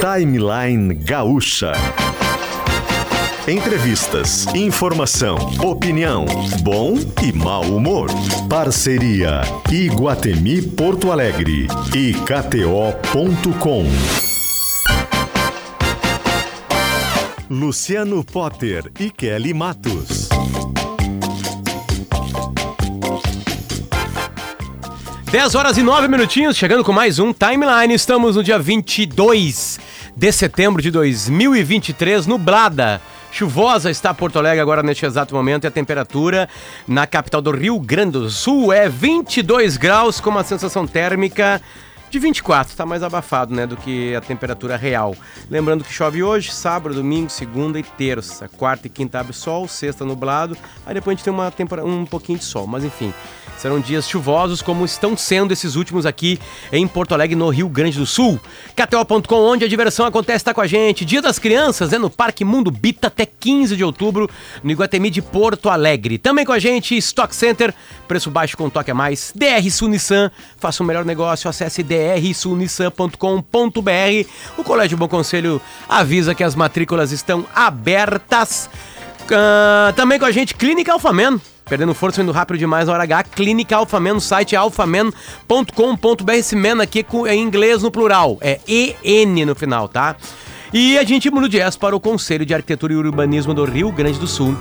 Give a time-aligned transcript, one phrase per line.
[0.00, 1.72] Timeline Gaúcha.
[3.48, 6.24] Entrevistas, informação, opinião,
[6.62, 8.08] bom e mau humor.
[8.48, 11.66] Parceria Iguatemi Porto Alegre
[11.96, 13.86] e KTO.com.
[17.50, 20.28] Luciano Potter e Kelly Matos.
[25.32, 27.92] 10 horas e 9 minutinhos, chegando com mais um Timeline.
[27.92, 29.77] Estamos no dia 22
[30.18, 33.00] de setembro de 2023, nublada.
[33.30, 36.48] Chuvosa está Porto Alegre agora neste exato momento e a temperatura
[36.88, 41.62] na capital do Rio Grande do Sul é 22 graus com uma sensação térmica
[42.10, 45.14] de 24, está mais abafado, né, do que a temperatura real.
[45.50, 48.48] Lembrando que chove hoje, sábado, domingo, segunda e terça.
[48.48, 50.56] Quarta e quinta abre sol, sexta nublado.
[50.86, 51.52] Aí depois a gente tem uma
[51.84, 53.12] um pouquinho de sol, mas enfim.
[53.58, 56.38] Serão dias chuvosos, como estão sendo esses últimos aqui
[56.72, 58.38] em Porto Alegre, no Rio Grande do Sul.
[58.76, 61.04] KTO.com, onde a diversão acontece, está com a gente.
[61.04, 64.30] Dia das Crianças é no Parque Mundo Bita até 15 de outubro,
[64.62, 66.18] no Iguatemi de Porto Alegre.
[66.18, 67.74] Também com a gente, Stock Center,
[68.08, 69.32] preço baixo com toque a mais.
[69.34, 74.28] DR Sunissan, faça o melhor negócio, acesse drsunissan.com.br.
[74.56, 78.68] O Colégio Bom Conselho avisa que as matrículas estão abertas.
[79.24, 81.40] Uh, também com a gente, Clínica Alfamen.
[81.66, 83.24] Perdendo força, indo rápido demais na hora H.
[83.24, 86.32] Clínica Alfamen, no site alfamen.com.br.
[86.32, 88.38] Esse men aqui é em inglês no plural.
[88.40, 90.16] É EN no final, tá?
[90.72, 94.18] E a gente muda de para o Conselho de Arquitetura e Urbanismo do Rio Grande
[94.18, 94.56] do Sul.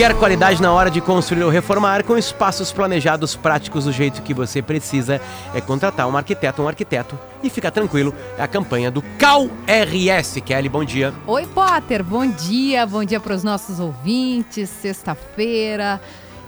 [0.00, 4.32] Quer qualidade na hora de construir ou reformar com espaços planejados práticos do jeito que
[4.32, 5.20] você precisa?
[5.52, 8.14] É contratar um arquiteto, um arquiteto e fica tranquilo.
[8.38, 10.40] É a campanha do Cal RS.
[10.42, 11.12] Kelly, bom dia.
[11.26, 12.86] Oi, Potter, bom dia.
[12.86, 14.70] Bom dia para os nossos ouvintes.
[14.70, 16.00] Sexta-feira.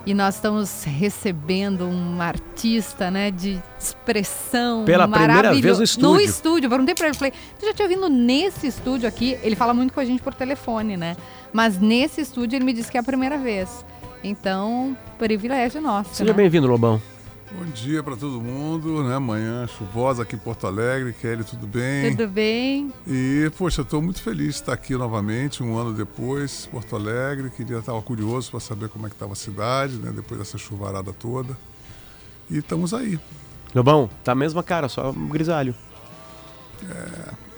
[0.07, 6.11] E nós estamos recebendo um artista, né, de expressão Pela primeira vez no estúdio.
[6.11, 6.71] No estúdio.
[6.71, 9.39] Perguntei para ele, falei, tu já tinha vindo nesse estúdio aqui?
[9.43, 11.17] Ele fala muito com a gente por telefone, né?
[11.53, 13.85] Mas nesse estúdio ele me disse que é a primeira vez.
[14.25, 16.15] Então, privilégio nosso.
[16.15, 16.37] Seja né?
[16.37, 17.01] bem-vindo, Lobão.
[17.51, 19.19] Bom dia para todo mundo, né?
[19.19, 21.13] Manhã chuvosa aqui em Porto Alegre.
[21.13, 22.17] Kelly, tudo bem?
[22.17, 22.93] Tudo bem?
[23.07, 27.51] E, poxa, estou muito feliz de estar aqui novamente, um ano depois, Porto Alegre.
[27.51, 30.11] Queria estar curioso para saber como é que estava a cidade, né?
[30.15, 31.55] Depois dessa chuvarada toda.
[32.51, 33.21] E estamos aí.
[33.75, 35.75] Lobão, tá a mesma cara, só um grisalho.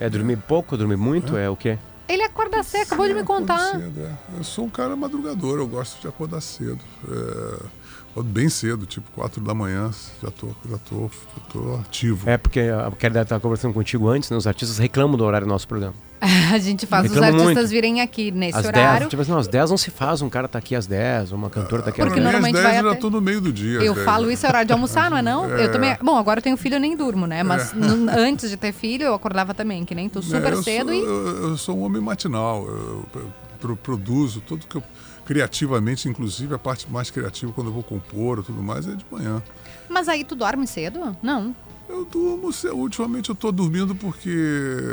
[0.01, 0.07] É.
[0.07, 1.37] É dormir pouco, dormir muito?
[1.37, 1.79] É, é o quê?
[2.09, 3.73] Ele acorda cedo, acabou de me contar.
[3.73, 4.37] Cedo, é.
[4.37, 6.81] Eu sou um cara madrugador, eu gosto de acordar cedo.
[7.09, 7.84] É
[8.23, 9.91] bem cedo, tipo 4 da manhã,
[10.23, 12.29] já tô, já tô, já tô ativo.
[12.29, 14.37] É, porque a Kelly estava conversando contigo antes, né?
[14.37, 15.95] Os artistas reclamam do horário do nosso programa.
[16.53, 17.71] a gente faz Reclamo os artistas muito.
[17.71, 19.01] virem aqui nesse às horário.
[19.01, 21.33] 10, tipo assim, não, às 10 não se faz, um cara tá aqui às 10,
[21.33, 22.09] uma cantora tá aqui às 10.
[22.09, 22.95] Porque normalmente às 10 vai eu até...
[22.95, 23.81] já tô no meio do dia.
[23.81, 25.53] Eu falo isso é horário de almoçar, não é não?
[25.53, 25.65] É.
[25.65, 25.97] Eu também.
[26.03, 27.43] Bom, agora eu tenho filho, eu nem durmo, né?
[27.43, 28.19] Mas é.
[28.19, 31.01] antes de ter filho, eu acordava também, que nem tu, super é, cedo sou, e.
[31.01, 32.67] Eu, eu, sou um homem matinal.
[32.67, 34.83] Eu, eu produzo tudo que eu
[35.25, 39.05] criativamente, inclusive a parte mais criativa quando eu vou compor e tudo mais é de
[39.11, 39.43] manhã.
[39.89, 41.17] Mas aí tu dorme cedo?
[41.23, 41.55] Não.
[41.89, 44.31] Eu durmo, ultimamente eu estou dormindo porque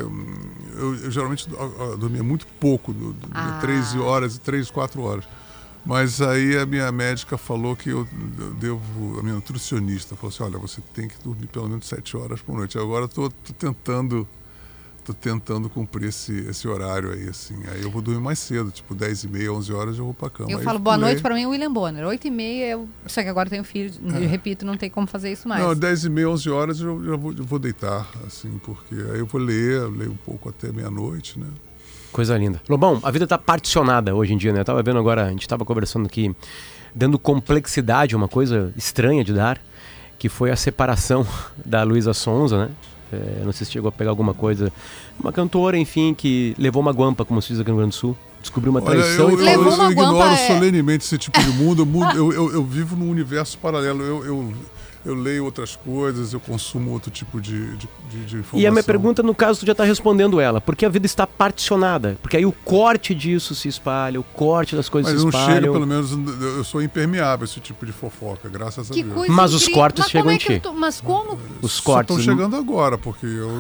[0.06, 2.94] hum, eu, eu geralmente eu dormia muito pouco,
[3.32, 3.60] ah.
[3.62, 5.26] 13 horas, 3, 4 horas.
[5.84, 10.44] Mas aí a minha médica falou que eu, eu devo, a minha nutricionista falou assim,
[10.44, 12.78] olha, você tem que dormir pelo menos 7 horas por noite.
[12.78, 14.28] Agora estou tentando
[15.04, 17.56] tô tentando cumprir esse, esse horário aí, assim.
[17.72, 20.30] Aí eu vou dormir mais cedo, tipo 10 e meia, 11 horas eu vou pra
[20.30, 20.52] cama.
[20.52, 22.06] Eu aí falo boa noite para mim, William Bonner.
[22.06, 22.88] 8 e meia, eu...
[23.08, 24.24] só que agora eu tenho filho, é.
[24.24, 25.64] eu repito, não tem como fazer isso mais.
[25.64, 29.20] Não, 10 e meia, 11 horas eu já vou, eu vou deitar, assim, porque aí
[29.20, 31.48] eu vou ler, eu leio um pouco até meia-noite, né?
[32.12, 32.62] Coisa linda.
[32.70, 34.60] Lobão, a vida tá particionada hoje em dia, né?
[34.60, 36.36] Eu tava vendo agora, a gente tava conversando aqui,
[36.94, 39.60] dando complexidade, uma coisa estranha de dar,
[40.20, 41.26] que foi a separação
[41.66, 42.72] da Luísa Sonza, né?
[43.12, 44.72] É, não sei se chegou a pegar alguma coisa.
[45.20, 48.00] Uma cantora, enfim, que levou uma guampa, como se diz aqui no Rio Grande do
[48.00, 48.18] Sul.
[48.42, 50.48] Descobriu uma traição Olha, eu, e eu, eu, eu ignoro guampa, é...
[50.48, 51.88] solenemente esse tipo de mundo.
[52.16, 54.02] Eu, eu, eu, vivo num universo paralelo.
[54.02, 54.54] eu,
[55.06, 58.60] eu eu leio outras coisas, eu consumo outro tipo de, de, de, de informação.
[58.60, 60.62] E a minha pergunta, no caso, tu já está respondendo ela.
[60.62, 62.18] Porque a vida está particionada.
[62.22, 65.48] Porque aí o corte disso se espalha, o corte das coisas Mas se espalham.
[65.48, 69.02] Mas não chega, pelo menos, eu sou impermeável a esse tipo de fofoca, graças que
[69.02, 69.28] a Deus.
[69.28, 70.60] Mas os cortes mas chegam é em ti.
[70.60, 70.74] Tô...
[70.74, 71.38] Mas como?
[71.62, 72.18] Os cortes.
[72.18, 73.52] Estão chegando agora, porque eu,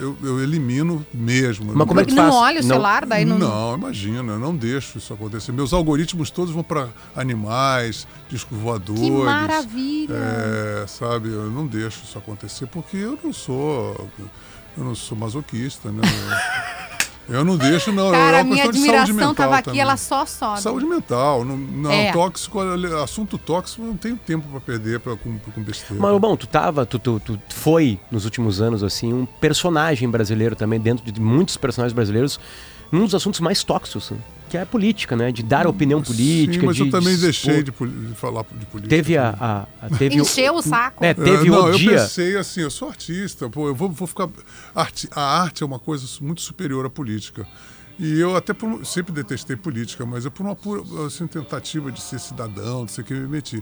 [0.00, 1.72] eu, eu elimino mesmo.
[1.74, 2.34] Mas como é que não faz?
[2.34, 3.38] olha o celular, daí não...
[3.38, 5.52] Não, imagina, eu não deixo isso acontecer.
[5.52, 9.02] Meus algoritmos todos vão para animais, discos voadores.
[9.02, 10.14] Que maravilha!
[10.14, 14.08] É, sabe, eu não deixo isso acontecer porque eu não sou
[14.76, 16.02] eu não sou masoquista, né?
[17.28, 18.10] Eu não deixo, não.
[18.10, 19.80] Cara, é a uma minha questão de saúde admiração mental tava aqui, também.
[19.80, 20.60] ela só sobe.
[20.60, 21.42] Saúde mental.
[21.44, 22.12] Não, não É.
[22.12, 22.60] tóxico,
[23.02, 26.02] assunto tóxico, eu não tenho tempo para perder pra, com, com besteira.
[26.02, 30.54] Mas, bom, tu tava, tu, tu, tu foi nos últimos anos, assim, um personagem brasileiro
[30.54, 32.38] também, dentro de muitos personagens brasileiros,
[32.92, 34.18] num dos assuntos mais tóxicos, né?
[34.54, 35.32] Que é a política, né?
[35.32, 36.60] De dar opinião política.
[36.60, 38.88] Sim, mas de, eu também de deixei de, de falar de política.
[38.88, 39.30] Teve a.
[39.40, 41.04] a, a- teve Encheu o saco.
[41.04, 41.90] É, É, teve não, o eu dia.
[41.90, 44.28] pensei assim, eu sou artista, pô, eu vou, vou ficar.
[44.72, 47.44] Arte, a arte é uma coisa muito superior à política.
[47.98, 52.00] E eu até por sempre detestei política, mas eu por uma pura assim, tentativa de
[52.00, 53.60] ser cidadão, de ser que me meti.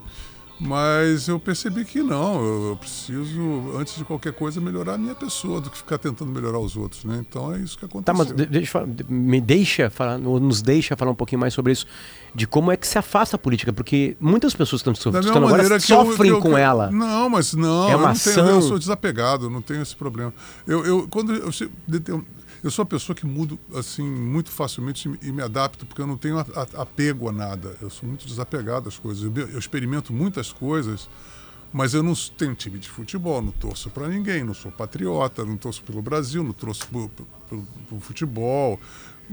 [0.65, 5.61] Mas eu percebi que não, eu preciso, antes de qualquer coisa, melhorar a minha pessoa
[5.61, 7.25] do que ficar tentando melhorar os outros, né?
[7.29, 8.15] Então é isso que Tá, aconteceu.
[8.17, 11.85] mas de- deixa, eu me deixa falar, nos deixa falar um pouquinho mais sobre isso,
[12.33, 15.65] de como é que se afasta a política, porque muitas pessoas que estão mesma agora
[15.65, 16.91] eu- sofrem que eu- com eu- ela.
[16.93, 18.49] Não, mas não, É eu, uma não tenho, ação.
[18.49, 20.33] eu sou desapegado, não tenho esse problema.
[20.67, 21.51] Eu, eu quando eu,
[22.63, 26.17] eu, sou uma pessoa que mudo assim muito facilmente e me adapto porque eu não
[26.17, 27.77] tenho apego a nada.
[27.81, 29.25] Eu sou muito desapegado às coisas.
[29.25, 31.09] Eu, experimento muitas coisas.
[31.73, 35.57] Mas eu não tenho time de futebol, não torço para ninguém, não sou patriota, não
[35.57, 37.11] torço pelo Brasil, não torço pelo
[38.01, 38.79] futebol.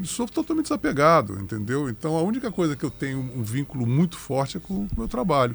[0.06, 1.90] Sou totalmente desapegado, entendeu?
[1.90, 5.08] Então a única coisa que eu tenho um vínculo muito forte é com o meu
[5.08, 5.54] trabalho.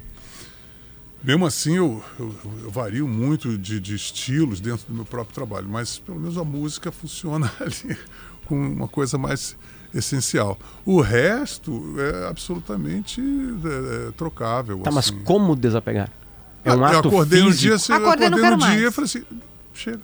[1.25, 5.67] Mesmo assim, eu, eu- eu vario muito de, de estilos dentro do meu próprio trabalho,
[5.67, 7.97] mas pelo menos a música funciona ali
[8.45, 9.57] com uma coisa mais
[9.93, 10.57] essencial.
[10.85, 14.79] O resto é absolutamente é, é, trocável.
[14.79, 15.19] Tá, mas assim.
[15.23, 16.11] como desapegar?
[16.63, 17.49] É um Ah, eu ato acordei físico.
[17.53, 19.23] no dia, assim, eu Acordei, acordei no dia e falei assim,
[19.73, 20.01] chega.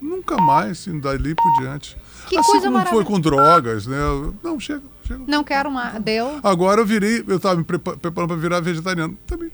[0.00, 1.96] Nunca mais, assim, dali por diante.
[2.26, 3.98] Que assim coisa como foi com drogas, né?
[3.98, 5.22] Eu- Não, chega, chega.
[5.26, 6.02] Não quero mais.
[6.02, 6.40] Deu.
[6.42, 9.16] Agora eu virei, eu estava me prepa- preparando para virar vegetariano.
[9.26, 9.50] Também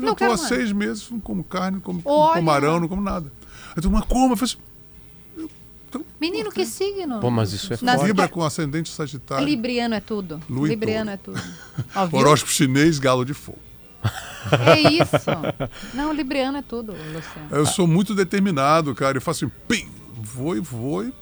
[0.00, 0.40] já estou há mais.
[0.40, 2.02] seis meses, não como carne, não como
[2.32, 3.30] camarão, não como nada.
[3.76, 4.32] Aí tu, mas como?
[4.32, 5.48] Eu falei assim,
[5.88, 7.20] então, Menino, que signo?
[7.20, 8.06] Pô, mas isso é Nas- forte.
[8.08, 9.44] Libra com ascendente sagitário.
[9.44, 10.40] Libriano é tudo.
[10.50, 11.40] Libriano é tudo.
[11.94, 12.08] Ó?
[12.16, 13.58] Horóscopo chinês, galo de fogo.
[14.66, 15.30] É isso.
[15.94, 17.48] Não, Libriano é tudo, Luciano.
[17.50, 19.16] Eu sou muito determinado, cara.
[19.16, 21.12] Eu faço assim, pim, vou e vou e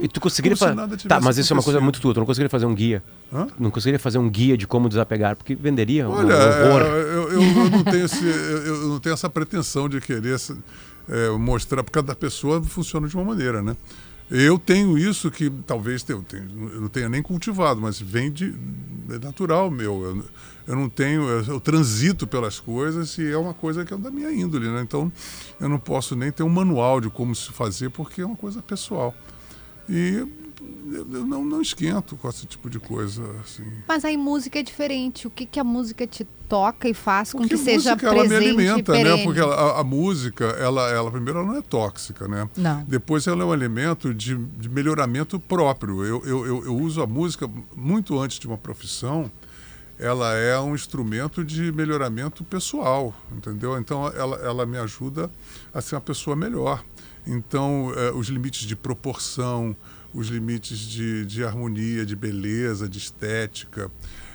[0.00, 0.74] E tu conseguiria fazer.
[0.74, 2.12] nada Tá, mas isso é uma coisa muito tua.
[2.14, 3.02] Tu não conseguiria fazer um guia.
[3.32, 3.46] Hã?
[3.58, 6.82] Não conseguiria fazer um guia de como desapegar, porque venderia um Olha, horror.
[6.82, 6.86] é,
[7.16, 10.38] eu, eu- eu não tenho esse- eu, não tenho essa pretensão de querer
[11.08, 13.76] é, mostrar, porque cada pessoa funciona de uma maneira, né?
[14.30, 18.54] Eu tenho isso que talvez eu, tenha- eu não tenha nem cultivado, mas vem de
[19.10, 20.02] é natural meu.
[20.02, 20.24] Eu,
[20.68, 24.10] eu não tenho, eu, eu transito pelas coisas e é uma coisa que é da
[24.10, 24.80] minha índole, né?
[24.80, 25.12] Então
[25.60, 28.62] eu não posso nem ter um manual de como se fazer porque é uma coisa
[28.62, 29.14] pessoal.
[29.88, 30.26] E
[30.90, 33.64] eu, eu não, não esquento com esse tipo de coisa assim.
[33.88, 35.26] Mas aí música é diferente.
[35.26, 38.22] O que, que a música te toca e faz com Porque que seja música, ela
[38.22, 39.24] me presente alimenta, né?
[39.24, 42.48] Porque ela- a, a música, ela, ela primeiro ela não é tóxica, né?
[42.56, 42.84] Não.
[42.84, 46.04] Depois ela é um elemento de, de melhoramento próprio.
[46.04, 49.30] Eu, eu, eu, eu uso a música muito antes de uma profissão.
[49.98, 53.78] Ela é um instrumento de melhoramento pessoal, entendeu?
[53.78, 55.30] Então ela, ela me ajuda
[55.72, 56.84] a ser uma pessoa melhor.
[57.26, 59.74] Então eh, os limites de proporção,
[60.14, 63.90] os limites de, de harmonia, de beleza, de estética,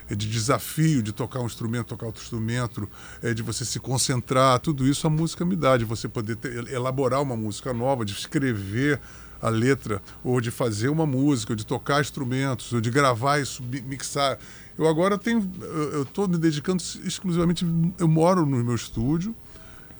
[0.09, 2.87] eh, de desafio de tocar um instrumento, tocar outro instrumento,
[3.23, 6.67] eh, de você se concentrar, tudo isso a música me dá, de você poder ter-
[6.71, 8.99] elaborar uma música nova, de escrever
[9.41, 13.63] a letra, ou de fazer uma música, ou de tocar instrumentos, ou de gravar isso,
[13.63, 14.37] mi- mixar.
[14.77, 15.49] Eu agora tenho,
[15.93, 17.65] eu estou me dedicando exclusivamente,
[17.97, 19.33] eu moro no meu estúdio,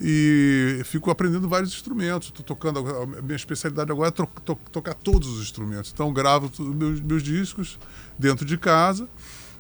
[0.01, 2.29] e fico aprendendo vários instrumentos.
[2.29, 5.91] Estou tocando, a minha especialidade agora é tro- to- tocar todos os instrumentos.
[5.93, 7.77] Então gravo meus, meus discos
[8.17, 9.07] dentro de casa.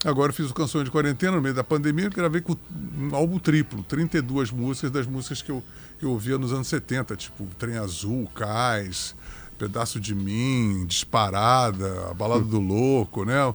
[0.05, 2.55] Agora fiz o Canções de Quarentena no meio da pandemia, gravei com
[2.97, 5.61] um álbum triplo, 32 músicas das músicas que eu,
[5.99, 9.13] que eu ouvia nos anos 70, tipo Trem Azul, Cais,
[9.57, 13.53] Pedaço de Mim, Disparada, A Balada do Louco, né?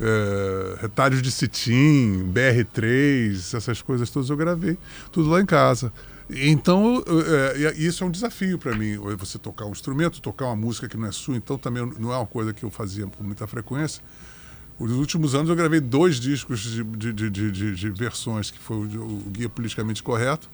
[0.00, 4.78] É, retalhos de Citim, BR3, essas coisas todas eu gravei,
[5.12, 5.92] tudo lá em casa.
[6.30, 10.56] Então, é, e isso é um desafio para mim, você tocar um instrumento, tocar uma
[10.56, 13.22] música que não é sua, então também não é uma coisa que eu fazia com
[13.22, 14.02] muita frequência.
[14.80, 19.22] Nos últimos anos eu gravei dois discos de, de, de, de- versões, que foi o,
[19.30, 20.48] Guia Politicamente Correto,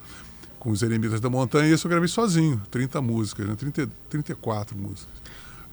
[0.59, 3.55] com os Eremitas da Montanha, e esse eu gravei sozinho, 30 músicas, né?
[3.57, 5.09] 30, 34 músicas.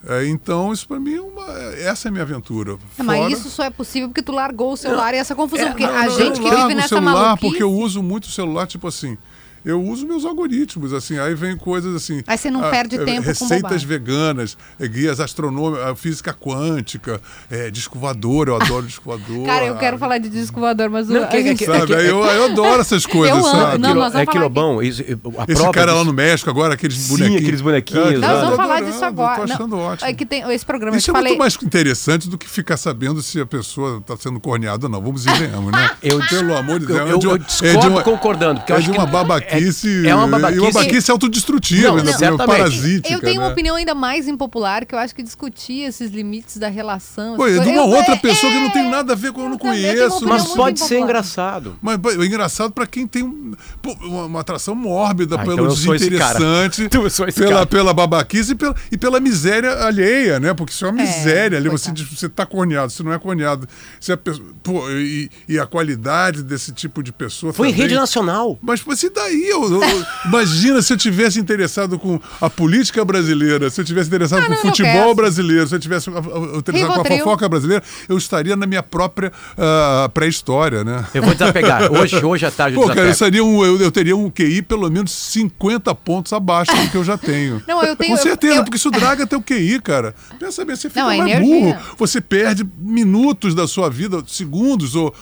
[0.06, 1.44] É, então, isso para mim é uma.
[1.74, 2.78] Essa é a minha aventura.
[2.96, 5.66] É, mas Fora- isso só é possível porque tu largou o celular e essa confusão.
[5.66, 7.50] É, porque não, a não, gente que vive nessa celular maluquice...
[7.50, 9.18] porque eu uso muito o celular, tipo assim.
[9.64, 12.22] Eu uso meus algoritmos, assim, aí vem coisas assim.
[12.26, 17.70] Aí você não ah, perde eh, tempo com Receitas veganas, guias astronômicas, física quântica, é,
[17.70, 19.44] disco voador, eu adoro disco voador.
[19.46, 21.66] Cara, eu quero falar de disco voador, mas o- Não, a que- que- gente- que-
[21.66, 23.78] Sabe, aí eu, eu adoro essas coisas, Eu amo, sabe?
[23.78, 26.12] não, Aquilo- nós vamos é que falar Lobão, isso, a Esse cara lá disso- no
[26.12, 27.42] México agora, aqueles Sim, bonequinhos.
[27.42, 28.18] aqueles bonequinhos, É?
[28.18, 29.36] Nós vamos falar disso agora.
[29.36, 30.08] Tô achando Não, ótimo.
[30.08, 31.32] é que tem esse programa Isso que é eu falei.
[31.32, 35.00] muito mais interessante do que ficar sabendo se a pessoa está sendo corneada ou não.
[35.00, 35.90] Vamos e venhamos, né?
[36.02, 37.08] Eu, Pelo amor de eu, Deus.
[37.10, 39.12] eu, é de uma- eu discordo concordando, porque eu é acho de uma que
[39.48, 40.06] babaquice.
[40.06, 40.72] É, é uma E uma babaquice.
[40.72, 43.12] babaquice autodestrutiva, Não, ainda, não, parasítica.
[43.12, 43.52] Eu tenho uma né?
[43.52, 47.36] opinião ainda mais impopular, que eu acho que discutir esses limites da relação.
[47.36, 49.32] Pô, é de uma eu- outra é- pessoa que não tem é- nada a ver
[49.32, 50.24] com eu não conheço.
[50.26, 51.76] Mas pode ser engraçado.
[51.80, 55.68] Mas é engraçado pra quem tem um- pô, uma, uma atração mórbida Ah, pelo então
[55.68, 56.88] desinteressante,
[57.34, 60.54] pela, pela babaquice e pela, e pela miséria alheia, né?
[60.54, 61.68] Porque isso é uma É, miséria ali.
[61.68, 63.68] Você, você tá corneado, você não é corneado.
[64.00, 67.52] Se a pessoa- pô, e, e a qualidade desse tipo de pessoa.
[67.52, 68.58] Foi em também- rede nacional.
[68.62, 69.80] Mas pô, se daí, eu, eu-
[70.26, 74.54] imagina se eu tivesse interessado com a política brasileira, se eu tivesse interessado com o
[74.54, 78.56] não futebol brasileiro, se eu tivesse ah, ah, interessado com a fofoca brasileira, eu estaria
[78.56, 81.04] na minha própria ah, pré-história, né?
[81.14, 81.90] Eu vou desapegar.
[81.92, 84.62] Hoje, hoje à tarde eu Pô, cara, eu, seria um, eu, eu teria um QI
[84.62, 87.62] pelo menos 50 pontos abaixo do que eu já tenho.
[87.68, 90.14] Não, eu tenho- Com certeza, eu- porque isso draga teu QI, cara.
[90.38, 91.74] Pensa bem, você fica Não, é mais energia.
[91.74, 91.96] burro.
[91.98, 95.14] Você perde minutos da sua vida, segundos ou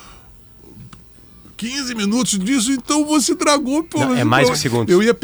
[1.57, 3.87] 15 minutos disso, então você dragou.
[3.95, 4.93] Não, é mais que segundos.
[4.93, 5.17] Eu ia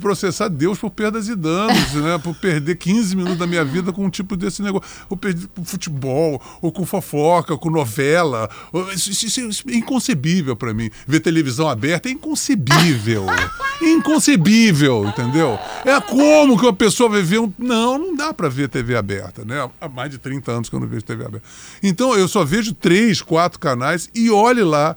[0.00, 2.18] processar Deus por perdas e danos, né?
[2.18, 4.88] Por perder 15 minutos da minha vida com um tipo desse negócio.
[5.08, 8.48] Ou perder com futebol, ou com fofoca, com novela.
[8.94, 10.90] Isso, isso- isso é inconcebível pra mim.
[11.06, 13.26] Ver televisão aberta é inconcebível.
[13.80, 15.58] inconcebível, entendeu?
[15.84, 17.52] É como que uma pessoa vai ver um.
[17.58, 19.68] Não, não dá pra ver TV aberta, né?
[19.80, 21.46] Há mais de 30 anos que eu não vejo TV aberta.
[21.82, 24.96] Então eu só vejo três, quatro canais e olhe lá,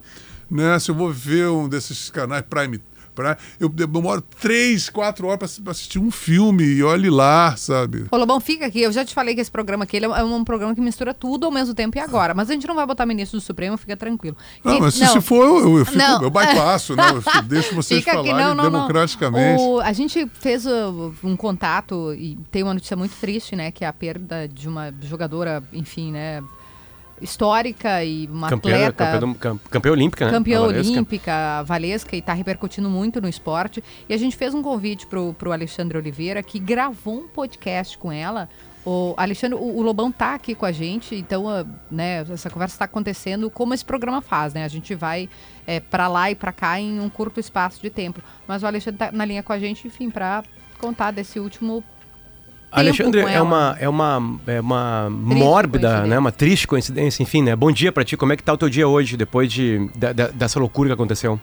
[0.54, 0.80] né?
[0.80, 2.80] Se eu vou ver um desses canais Prime.
[3.16, 8.08] Prime eu demoro três, quatro horas pra assistir um filme e olhe lá, sabe?
[8.10, 8.82] Ô, Lobão, fica aqui.
[8.82, 11.46] Eu já te falei que esse programa aqui ele é um programa que mistura tudo
[11.46, 12.34] ao mesmo tempo e agora.
[12.34, 14.36] Mas a gente não vai botar ministro do Supremo, fica tranquilo.
[14.64, 16.24] Não, E- mas se, se for, eu, eu, fico, Não.
[16.24, 17.04] eu bypasso, né?
[17.36, 18.72] Eu deixo vocês Fica aqui, falarem não, não, não.
[18.80, 19.62] democraticamente.
[19.62, 23.70] O- a gente fez uh, um contato e tem uma notícia muito triste, né?
[23.70, 26.42] Que é a perda de uma jogadora, enfim, né?
[27.24, 29.06] Histórica e uma Campeã, atleta.
[29.06, 30.32] campeã, do- cam- campeã olímpica, né?
[30.32, 33.84] Campeã A olímpica, Valesca, e está repercutindo muito no esporte.
[34.08, 38.12] E a gente fez um convite pro, pro Alexandre Oliveira, que gravou um podcast com
[38.12, 38.50] ela.
[38.86, 42.76] O Alexandre, o, o Lobão tá aqui com a gente, então, ah, né, essa conversa
[42.76, 44.66] está acontecendo como esse programa faz, né?
[44.66, 45.30] A gente vai
[45.66, 48.22] é, para lá e para cá em um curto espaço de tempo.
[48.46, 50.44] Mas o Alexandre tá na linha com a gente, enfim, para
[50.80, 51.82] contar desse último
[52.80, 56.08] Alexandre, com é uma, é uma, é uma mórbida, coincidência.
[56.10, 56.20] né?
[56.20, 57.56] Uma triste coincidência, enfim, né?
[57.56, 58.18] Bom dia pra ti.
[58.18, 60.94] Como é que tá o teu dia hoje, depois de, da- da- dessa loucura que
[60.94, 61.40] aconteceu?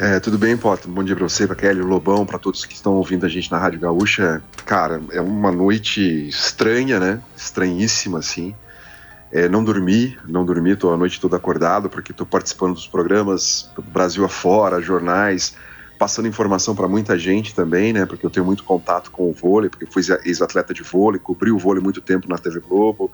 [0.00, 0.88] É, tudo bem, Potter?
[0.88, 3.50] Bom dia pra você, pra Kelly, o Lobão, pra todos que estão ouvindo a gente
[3.50, 4.40] na Rádio Gaúcha.
[4.64, 7.20] Cara, é uma noite estranha, né?
[7.36, 8.54] Estranhíssima, assim.
[9.32, 13.68] É, não dormi, não dormi, tô a noite toda acordado, porque tô participando dos programas
[13.74, 15.54] do Brasil afora, jornais,
[15.98, 18.06] passando informação para muita gente também, né?
[18.06, 21.58] Porque eu tenho muito contato com o vôlei, porque fui ex-atleta de vôlei, cobri o
[21.58, 23.10] vôlei muito tempo na TV Globo,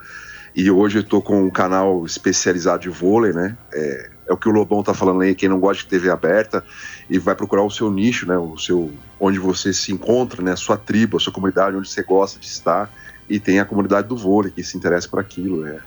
[0.54, 3.56] e hoje eu tô com um canal especializado de vôlei, né?
[3.72, 6.62] É, é o que o Lobão tá falando aí, quem não gosta de TV aberta
[7.08, 8.36] e vai procurar o seu nicho, né?
[8.36, 10.52] O seu onde você se encontra, né?
[10.52, 12.92] A sua tribo, a sua comunidade, onde você gosta de estar
[13.28, 15.80] e tem a comunidade do vôlei que se interessa por aquilo, é.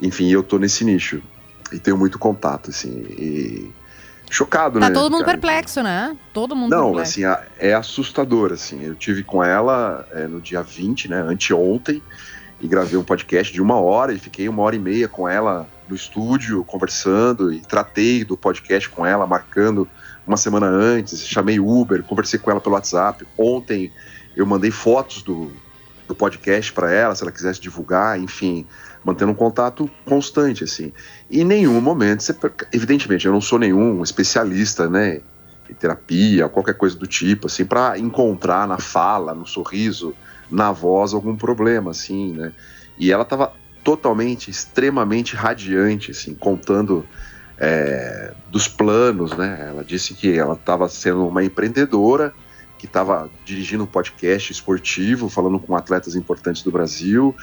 [0.00, 1.20] Enfim, eu tô nesse nicho
[1.72, 3.72] e tenho muito contato, assim, e
[4.34, 4.94] chocado, Tá né?
[4.94, 5.38] todo mundo cara?
[5.38, 6.16] perplexo, né?
[6.32, 7.24] Todo mundo Não, perplexo.
[7.26, 8.82] assim, é assustador, assim.
[8.82, 12.02] Eu tive com ela é, no dia 20, né, anteontem,
[12.60, 15.68] e gravei um podcast de uma hora e fiquei uma hora e meia com ela
[15.88, 19.88] no estúdio, conversando, e tratei do podcast com ela, marcando
[20.26, 23.26] uma semana antes, chamei Uber, conversei com ela pelo WhatsApp.
[23.36, 23.92] Ontem
[24.34, 25.52] eu mandei fotos do,
[26.08, 28.66] do podcast para ela, se ela quisesse divulgar, enfim,
[29.04, 30.92] mantendo um contato constante, assim.
[31.30, 32.34] E em nenhum momento, você,
[32.72, 35.20] evidentemente, eu não sou nenhum especialista, né,
[35.68, 40.14] em terapia, qualquer coisa do tipo, assim, para encontrar na fala, no sorriso,
[40.50, 42.52] na voz algum problema, assim, né.
[42.98, 47.04] E ela estava totalmente, extremamente radiante, assim, contando
[47.58, 49.66] é, dos planos, né.
[49.68, 52.32] Ela disse que ela estava sendo uma empreendedora
[52.78, 57.34] que estava dirigindo um podcast esportivo, falando com atletas importantes do Brasil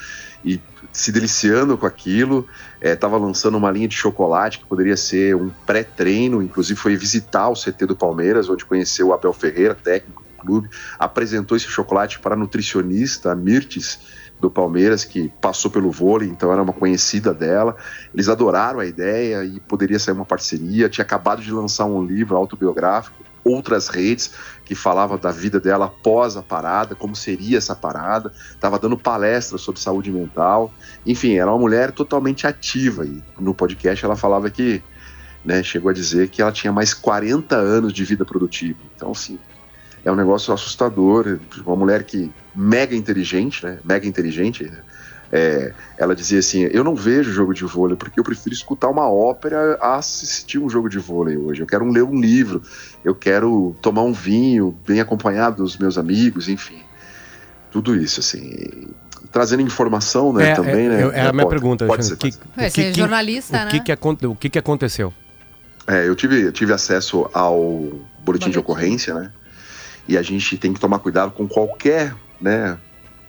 [0.43, 0.61] e
[0.91, 2.47] se deliciando com aquilo.
[2.81, 7.53] Estava lançando uma linha de chocolate que poderia ser um pré-treino, inclusive foi visitar o
[7.53, 10.69] CT do Palmeiras, onde conheceu o Abel Ferreira, técnico do clube,
[10.99, 13.99] apresentou esse chocolate para a nutricionista, Mirtes,
[14.41, 17.77] do Palmeiras, que passou pelo vôlei, então era uma conhecida dela.
[18.11, 20.89] Eles adoraram a ideia e poderia sair uma parceria.
[20.89, 24.31] Tinha acabado de lançar um livro autobiográfico outras redes
[24.65, 29.61] que falava da vida dela após a parada, como seria essa parada, estava dando palestras
[29.61, 30.73] sobre saúde mental.
[31.05, 34.81] Enfim, era uma mulher totalmente ativa e no podcast ela falava que,
[35.43, 38.79] né, chegou a dizer que ela tinha mais 40 anos de vida produtiva.
[38.95, 39.37] Então, assim,
[40.03, 44.71] é um negócio assustador, uma mulher que mega inteligente, né, mega inteligente,
[45.31, 49.09] é, ela dizia assim: Eu não vejo jogo de vôlei porque eu prefiro escutar uma
[49.09, 51.61] ópera a assistir um jogo de vôlei hoje.
[51.61, 52.61] Eu quero ler um livro,
[53.03, 56.81] eu quero tomar um vinho bem acompanhado dos meus amigos, enfim.
[57.71, 58.89] Tudo isso, assim.
[59.31, 61.03] Trazendo informação, né, É, também, é, né?
[61.03, 63.71] eu- é a minha pergunta, pode ser, Que- pode que é jornalista, o né?
[63.79, 65.13] que O que que aconteceu?
[65.87, 68.49] É, eu tive, eu tive acesso ao boletim, Boletim.
[68.51, 69.31] de ocorrência, né?
[70.07, 72.77] E a gente tem que tomar cuidado com qualquer, né,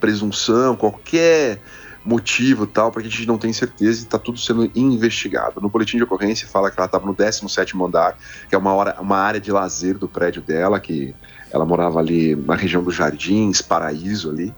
[0.00, 1.60] presunção, qualquer
[2.04, 5.60] motivo tal, porque a gente não tem certeza e está tudo sendo investigado.
[5.60, 8.16] No boletim de ocorrência fala que ela estava no 17º andar,
[8.48, 11.14] que é uma, hora, uma área de lazer do prédio dela, que
[11.50, 14.52] ela morava ali na região dos Jardins, Paraíso ali,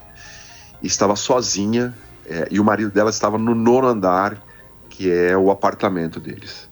[0.82, 1.94] e estava sozinha,
[2.26, 4.40] é, e o marido dela estava no nono andar,
[4.88, 6.68] que é o apartamento deles.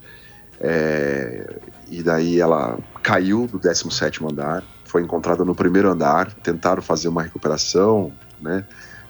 [0.60, 1.60] É,
[1.90, 7.22] e daí ela caiu do 17º andar, foi encontrada no primeiro andar, tentaram fazer uma
[7.22, 8.64] recuperação, né,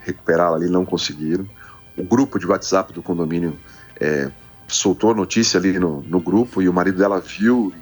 [0.05, 1.47] recuperá-la ali, não conseguiram.
[1.97, 3.59] O grupo de WhatsApp do condomínio
[4.01, 4.31] é,
[4.69, 7.73] soltou a notícia ali no, no grupo e o marido dela viu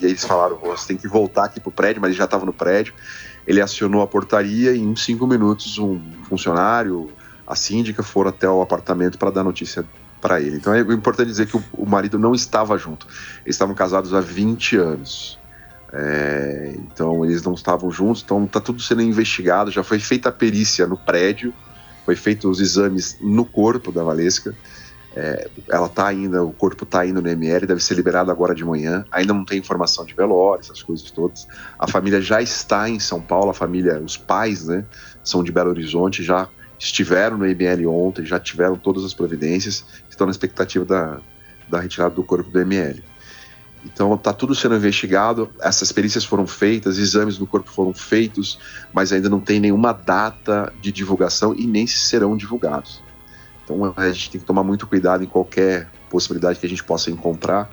[0.00, 2.44] e, e eles falaram, você tem que voltar aqui pro prédio, mas ele já estava
[2.44, 2.94] no prédio.
[3.46, 7.10] Ele acionou a portaria e em cinco minutos um funcionário,
[7.46, 9.84] a síndica foram até o apartamento para dar notícia
[10.20, 10.56] para ele.
[10.56, 13.06] Então é importante dizer que o, o marido não estava junto.
[13.44, 15.38] Eles estavam casados há 20 anos.
[15.92, 19.70] É, então eles não estavam juntos, então está tudo sendo investigado.
[19.70, 21.52] Já foi feita a perícia no prédio,
[22.04, 24.54] foi feito os exames no corpo da Valesca.
[25.16, 28.64] É, ela tá ainda, o corpo está indo no ML, deve ser liberado agora de
[28.64, 29.04] manhã.
[29.12, 31.46] Ainda não tem informação de velório, essas coisas todas.
[31.78, 34.84] A família já está em São Paulo, a família, os pais, né,
[35.22, 40.26] são de Belo Horizonte, já estiveram no ML ontem, já tiveram todas as providências, estão
[40.26, 41.20] na expectativa da,
[41.68, 43.02] da retirada do corpo do ML.
[43.84, 48.58] Então está tudo sendo investigado, essas perícias foram feitas, exames do corpo foram feitos,
[48.92, 53.02] mas ainda não tem nenhuma data de divulgação e nem se serão divulgados.
[53.62, 57.10] Então a gente tem que tomar muito cuidado em qualquer possibilidade que a gente possa
[57.10, 57.70] encontrar,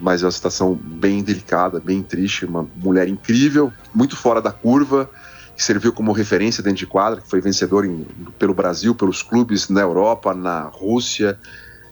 [0.00, 5.08] mas é uma situação bem delicada, bem triste, uma mulher incrível, muito fora da curva,
[5.56, 8.04] que serviu como referência dentro de quadra, que foi vencedor em,
[8.38, 11.38] pelo Brasil, pelos clubes na Europa, na Rússia,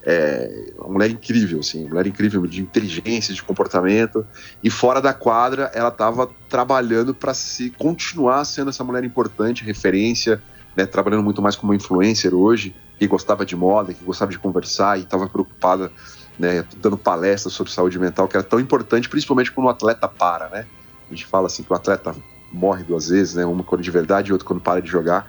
[0.07, 4.27] é, uma mulher incrível, assim, mulher incrível de inteligência, de comportamento.
[4.63, 10.43] E fora da quadra, ela estava trabalhando para se continuar sendo essa mulher importante, referência,
[10.77, 14.99] né, trabalhando muito mais como influencer hoje, que gostava de moda, que gostava de conversar
[14.99, 15.91] e estava preocupada,
[16.39, 20.49] né, dando palestras sobre saúde mental, que era tão importante, principalmente quando o atleta para,
[20.51, 20.67] né?
[21.09, 22.15] A gente fala assim que o atleta
[22.53, 23.45] morre duas vezes, né?
[23.45, 25.29] Uma quando de verdade e outra quando para de jogar.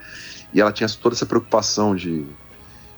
[0.53, 2.25] E ela tinha toda essa preocupação de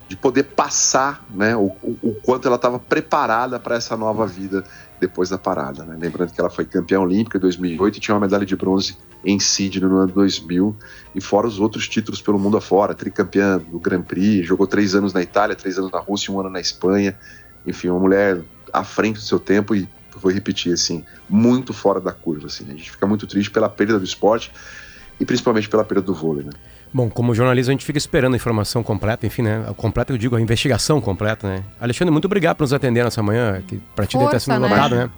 [0.07, 4.63] de poder passar né, o, o, quanto ela estava preparada para essa nova vida
[4.99, 5.83] depois da parada.
[5.83, 5.97] Né?
[5.99, 9.39] Lembrando que ela foi campeã olímpica em 2008 e tinha uma medalha de bronze em
[9.39, 10.75] Sydney no ano 2000,
[11.13, 15.11] e fora os outros títulos pelo mundo afora, tricampeã do Grand Prix, jogou três anos
[15.11, 17.17] na Itália, três anos na Rússia, um ano na Espanha.
[17.65, 18.41] Enfim, uma mulher
[18.71, 22.47] à frente do seu tempo e vou repetir assim, muito fora da curva.
[22.47, 22.73] Assim, né?
[22.73, 24.51] A gente fica muito triste pela perda do esporte
[25.19, 26.45] e principalmente pela perda do vôlei.
[26.45, 26.51] Né?
[26.93, 29.65] Bom, como jornalista, a gente fica esperando a informação completa, enfim, né?
[29.67, 31.63] A completa, eu digo, a investigação completa, né?
[31.79, 34.67] Alexandre, muito obrigado por nos atender nessa manhã, que pra ti deve ter sido Força,
[34.67, 34.75] né?
[34.75, 35.09] lotado, né?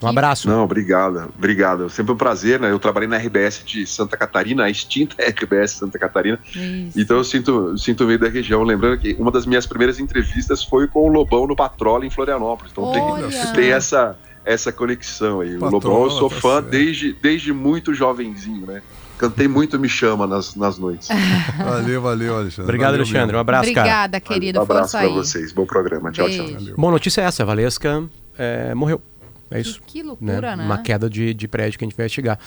[0.00, 0.48] Um abraço.
[0.48, 1.90] Não, obrigado, obrigado.
[1.90, 2.70] Sempre um prazer, né?
[2.70, 6.38] Eu trabalhei na RBS de Santa Catarina, a extinta RBS Santa Catarina.
[6.46, 7.00] Isso.
[7.00, 8.62] Então eu sinto, sinto meio da região.
[8.62, 12.70] Lembrando que uma das minhas primeiras entrevistas foi com o Lobão no Patrola em Florianópolis.
[12.70, 13.52] Então tem, Olha!
[13.52, 15.58] tem essa, essa conexão aí.
[15.58, 18.82] Patrola, o Lobão eu sou fã desde, desde muito jovenzinho, né?
[19.18, 21.08] Cantei muito Me Chama nas, nas noites.
[21.58, 22.62] Valeu, valeu, Alexandre.
[22.62, 23.36] Obrigado, Valeu Alexandre.
[23.36, 23.80] Um abraço, cara.
[23.80, 24.58] Obrigada, querido.
[24.58, 25.12] um abraço Força pra aí.
[25.14, 25.52] vocês.
[25.52, 26.10] Bom programa.
[26.12, 26.36] Tchau, tchau.
[26.46, 26.54] Beijo.
[26.54, 26.74] Valeu.
[26.76, 29.02] Bom, notícia é essa, a Valesca é, morreu.
[29.50, 29.80] É isso.
[29.80, 30.08] Que, que né?
[30.08, 30.64] loucura, né?
[30.64, 32.38] Uma queda de, de prédio que a gente vai investigar.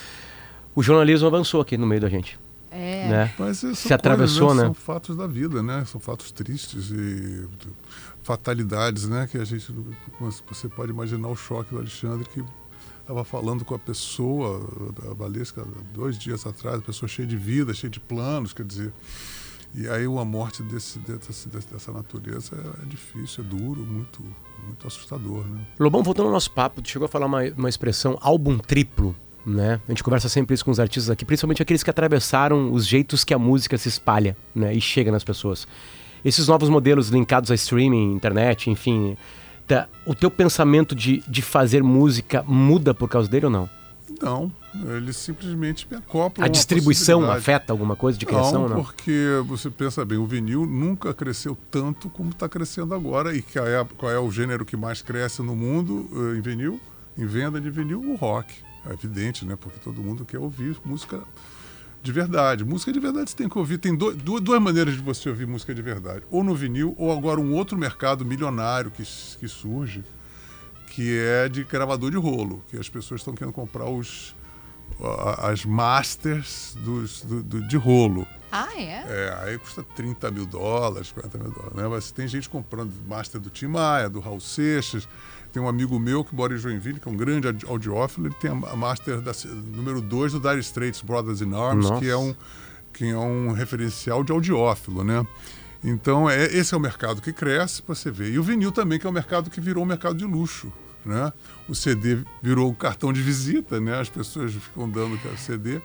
[0.73, 2.39] O jornalismo avançou aqui no meio da gente.
[2.71, 3.09] É.
[3.09, 3.33] Né?
[3.37, 4.67] Mas Se atravessou, coisas, né?
[4.67, 5.83] São fatos da vida, né?
[5.85, 7.45] São fatos tristes e
[8.23, 9.27] fatalidades, né?
[9.29, 9.67] Que a gente,
[10.47, 12.41] você pode imaginar o choque do Alexandre que
[13.11, 14.61] estava falando com a pessoa,
[15.09, 18.93] a Valesca, dois dias atrás, a pessoa cheia de vida, cheia de planos, quer dizer.
[19.75, 24.23] E aí uma morte desse, dessa, dessa natureza é, difícil, é duro, muito,
[24.65, 25.65] muito assustador, né?
[25.79, 29.79] Lobão, voltando ao nosso papo, chegou a falar uma, uma expressão álbum triplo, né?
[29.87, 33.23] A gente conversa sempre isso com os artistas aqui, principalmente aqueles que atravessaram os jeitos
[33.23, 34.73] que a música se espalha, né?
[34.73, 35.67] E chega nas pessoas.
[36.23, 39.17] Esses novos modelos linkados a streaming, internet, enfim,
[40.05, 43.69] o teu pensamento de, de fazer música muda por causa dele ou não?
[44.21, 44.51] Não,
[44.95, 46.45] Ele simplesmente me acopla.
[46.45, 48.83] A distribuição afeta alguma coisa de criação, não, não?
[48.83, 53.35] porque você pensa bem, o vinil nunca cresceu tanto como está crescendo agora.
[53.35, 56.79] E que é, qual é o gênero que mais cresce no mundo eh, em vinil,
[57.17, 58.01] em venda de vinil?
[58.01, 58.53] O rock.
[58.85, 59.55] É evidente, né?
[59.59, 61.21] Porque todo mundo quer ouvir música
[62.01, 62.63] de verdade.
[62.65, 63.77] Música de verdade você tem que ouvir.
[63.77, 66.23] Tem do- du- duas maneiras de você ouvir música de verdade.
[66.31, 70.03] Ou no vinil, ou agora um outro mercado milionário que, que surge,
[70.87, 72.63] que é de gravador de rolo.
[72.69, 74.35] Que as pessoas estão querendo comprar os,
[75.37, 78.25] as masters dos, do- do- de rolo.
[78.51, 79.05] Ah, é?
[79.07, 81.73] É, aí custa 30 mil dólares, 40 mil dólares.
[81.75, 81.87] Né?
[81.87, 85.07] Mas tem gente comprando master do Tim Maia, do Raul Seixas.
[85.51, 88.35] Tem um amigo meu que mora em Joinville, que é um grande audi- audiófilo, ele
[88.39, 89.31] tem a master da,
[89.75, 91.99] número 2 do Dire Straits Brothers in Arms, Nossa.
[92.01, 92.33] que é, um,
[92.93, 95.25] que é um referencial de audiófilo, né?
[95.83, 98.31] Então, é, esse é o mercado que cresce, pra você ver.
[98.31, 100.71] E o vinil também, que é um mercado que virou um mercado de luxo,
[101.05, 101.33] né?
[101.67, 103.99] O CD virou um cartão de visita, né?
[103.99, 105.81] As pessoas ficam dando o CD.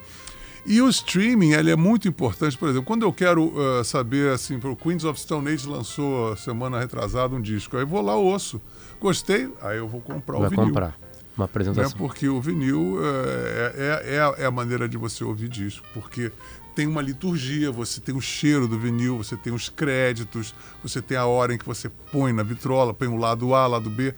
[0.66, 2.58] E o streaming, ele é muito importante.
[2.58, 6.36] Por exemplo, quando eu quero eh, saber, assim, o Queens of Stone Age lançou a
[6.36, 8.60] semana retrasada um disco, aí vou lá, ouço.
[9.00, 10.66] Gostei, aí eu vou comprar Vai o vinil.
[10.66, 10.96] comprar
[11.36, 11.44] uma Né?
[11.44, 11.98] apresentação.
[11.98, 15.86] Porque o vinil eh, é, é, é, a- é a maneira de você ouvir disco.
[15.92, 16.32] Porque
[16.74, 21.16] tem uma liturgia, você tem o cheiro do vinil, você tem os créditos, você tem
[21.16, 24.14] a hora em que você põe na vitrola, põe o lado A, lado B.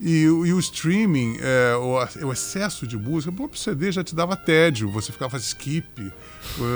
[0.00, 4.02] E, o- e o streaming, é, o, o excesso de música, o próprio CD já
[4.02, 6.12] te dava tédio, você ficava skip.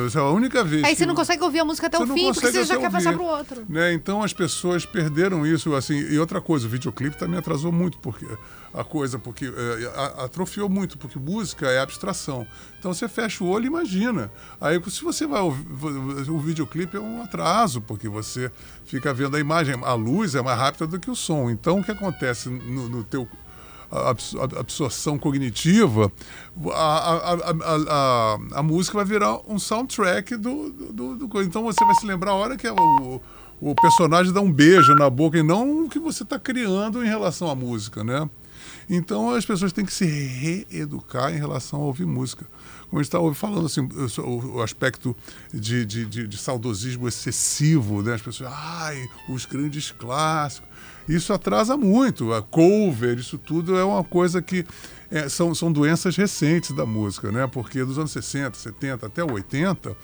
[0.07, 0.83] Essa é a única vez.
[0.85, 3.11] Aí você não consegue ouvir a música até o fim, porque você já quer passar
[3.13, 3.65] ouvir, pro outro.
[3.69, 3.93] Né?
[3.93, 5.95] Então as pessoas perderam isso, assim.
[5.99, 8.27] E outra coisa, o videoclipe também atrasou muito porque
[8.75, 9.53] a coisa, porque
[9.95, 12.47] a- atrofiou muito, porque música é abstração.
[12.79, 14.31] Então você fecha o olho e imagina.
[14.61, 15.67] Aí se você vai ouvir,
[16.31, 18.51] o videoclipe é um atraso, porque você
[18.85, 21.51] fica vendo a imagem, a luz é mais rápida do que o som.
[21.51, 23.29] Então o que acontece no, no teu
[23.91, 26.13] absorção cognitiva,
[26.73, 31.43] a, a, a, a, música vai virar um soundtrack do, do, do-.
[31.43, 33.21] Então você vai se lembrar a hora que o,
[33.61, 37.09] o personagem dá um beijo na boca e não o que você está criando em
[37.09, 38.29] relação à música, né?
[38.91, 42.47] Então as pessoas têm que se reeducar em relação a ouvir música.
[42.89, 43.87] Como a gente está falando assim,
[44.21, 45.15] o, o aspecto
[45.53, 48.15] de, de, de, de saudosismo excessivo, né?
[48.15, 50.68] As pessoas, ai, os grandes clássicos.
[51.09, 52.33] Isso atrasa muito.
[52.35, 54.65] A cover, isso tudo é uma coisa que
[55.11, 57.47] é, são, são doenças recentes da música, né?
[57.47, 59.97] Porque dos anos 60, 70 até o 80,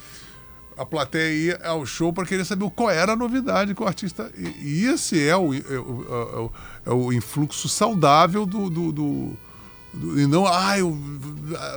[0.76, 4.30] a plateia ia ao show para querer saber qual era a novidade que o artista.
[4.36, 6.50] E, e esse é o, é, o,
[6.86, 9.36] é o- é influxo saudável do, do- do-
[10.16, 10.96] e não, ah, eu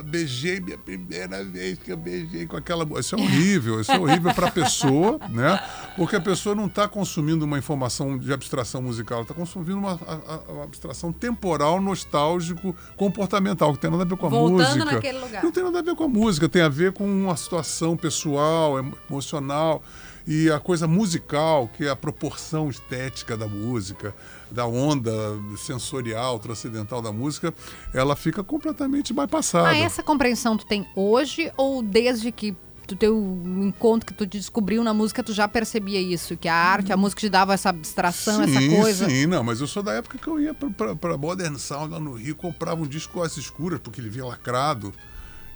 [0.04, 2.84] beijei minha primeira vez que eu beijei com aquela.
[2.84, 2.98] mo-".
[2.98, 5.60] Isso é horrível, isso é horrível para a pessoa, né?
[5.96, 9.92] Porque a pessoa não está consumindo uma informação de abstração musical, ela está consumindo uma,
[10.06, 14.84] a- abstração temporal, nostálgico, comportamental, que tem nada a ver com a Voltando música.
[14.84, 15.42] naquele lugar.
[15.44, 18.78] Não tem nada a ver com a música, tem a ver com uma situação pessoal,
[18.78, 19.82] emo- emocional.
[20.30, 24.14] E a coisa musical, que é a proporção estética da música,
[24.50, 25.10] da onda
[25.56, 27.54] sensorial, transcendental da música,
[27.94, 29.68] ela fica completamente bypassada.
[29.70, 32.54] Ah, essa compreensão tu tem hoje ou desde que
[32.86, 33.18] tu teu
[33.62, 36.36] encontro que tu descobriu na música, tu já percebia isso?
[36.36, 39.08] Que a arte, a música te dava essa abstração, essa coisa?
[39.08, 41.92] Sim, não, mas eu sou da época que eu ia pra- pra pra Modern Sound
[41.92, 44.92] lá no Rio, comprava um disco às escuras, porque ele vinha lacrado.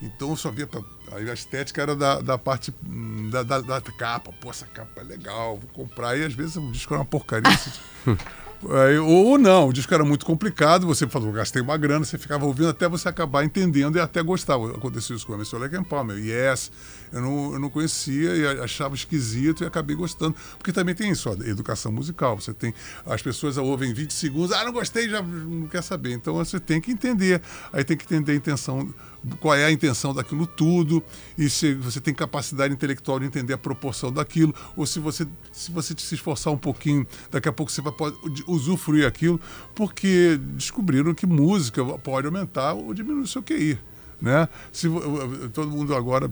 [0.03, 0.67] Então eu só via.
[0.67, 4.33] Pra, aí a estética era da, da parte hum, da, da, da capa.
[4.41, 6.19] Pô, essa capa é legal, vou comprar.
[6.19, 7.51] E às vezes o disco era uma porcaria.
[8.71, 12.47] Aí, ou não, o disco era muito complicado, você falou, gastei uma grana, você ficava
[12.47, 14.55] ouvindo até você acabar entendendo e até gostar.
[14.55, 16.71] Aconteceu isso com o Emerson Lake and Palmer, Yes,
[17.13, 20.37] eu não, eu não conhecia e achava esquisito e acabei gostando.
[20.59, 22.39] Porque também tem isso, ó, educação musical.
[22.39, 22.73] Você tem,
[23.05, 26.13] as pessoas ouvem 20 segundos, ah, não gostei, já não quer saber.
[26.13, 28.95] Então você tem que entender, aí tem que entender a intenção,
[29.41, 31.03] qual é a intenção daquilo tudo,
[31.37, 35.71] e se você tem capacidade intelectual de entender a proporção daquilo, ou se você se
[35.71, 39.41] você se esforçar um pouquinho, daqui a pouco você vai pode usufruir aquilo,
[39.75, 43.79] porque descobriram que música pode aumentar ou diminuir o seu QI.
[44.21, 44.49] Né?
[44.73, 44.89] Se,
[45.53, 46.31] todo mundo agora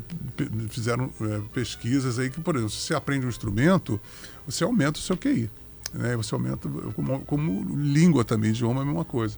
[0.69, 4.01] fizeram é, pesquisas aí que, por exemplo, se você aprende um instrumento,
[4.47, 5.51] você aumenta o seu QI.
[5.93, 6.17] Né?
[6.17, 9.37] Você aumenta, como, como língua também, idioma é a mesma coisa.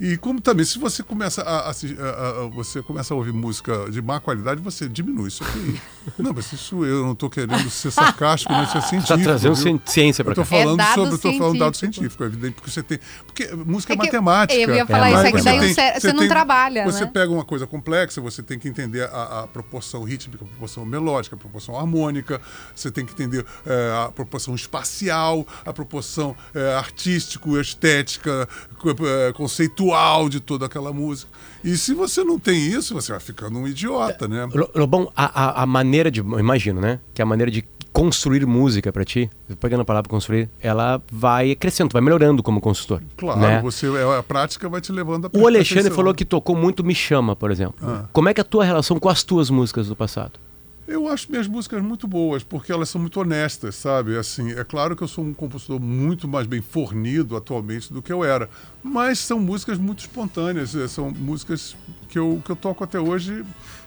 [0.00, 3.90] E como também, se você começa a, assi- a- a- você começa a ouvir música
[3.90, 5.78] de má qualidade, você diminui isso aqui.
[6.18, 9.18] Não, mas isso eu não estou querendo ser sarcástico, mas isso é científico.
[9.18, 9.78] Tá trazendo viu?
[9.78, 10.44] ci- ciência tô cá.
[10.44, 12.00] falando É dado sobre, tô falando dado científico.
[12.00, 14.58] científico, é evidente, porque você tem, porque música é, É matemática.
[14.60, 17.04] eu ia falar isso, Mas é que você daí tem- você- você não trabalha, Você
[17.04, 17.10] né?
[17.12, 21.36] pega uma coisa complexa, você tem que entender a, a proporção rítmica, a proporção melódica,
[21.36, 22.40] a proporção harmônica,
[22.74, 28.94] você tem que entender eh, a proporção espacial, a proporção eh, artístico, estética, co-
[29.90, 31.30] visual de toda aquela música.
[31.62, 34.48] E se você não tem isso, você vai ficando um idiota, né?
[34.52, 35.24] Lo- Lobão, a,
[35.60, 36.20] a, a maneira de.
[36.20, 36.98] Imagino, né?
[37.12, 41.92] Que a maneira de construir música pra ti, pegando a palavra construir, ela vai crescendo,
[41.92, 43.02] vai melhorando como consultor.
[43.16, 43.60] Claro, né?
[43.60, 45.96] você, é, a prática vai te levando a O Alexandre perfeição.
[45.96, 47.74] falou que tocou muito Me Chama, por exemplo.
[47.82, 48.04] Ah.
[48.12, 50.32] Como é que é a tua relação com as tuas músicas do passado?
[50.90, 54.18] Eu acho minhas músicas muito boas, porque elas são muito honestas, sabe?
[54.18, 58.12] Assim, é claro que eu sou um compositor muito mais bem fornido atualmente do que
[58.12, 58.50] eu era,
[58.82, 61.76] mas são músicas muito espontâneas, eh, são músicas
[62.08, 63.44] que eu, que eu toco até hoje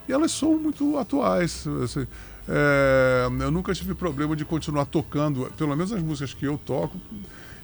[0.08, 1.68] e elas são muito atuais.
[1.84, 2.08] assim.
[2.48, 6.98] É, eu nunca tive problema de continuar tocando, pelo menos as músicas que eu toco.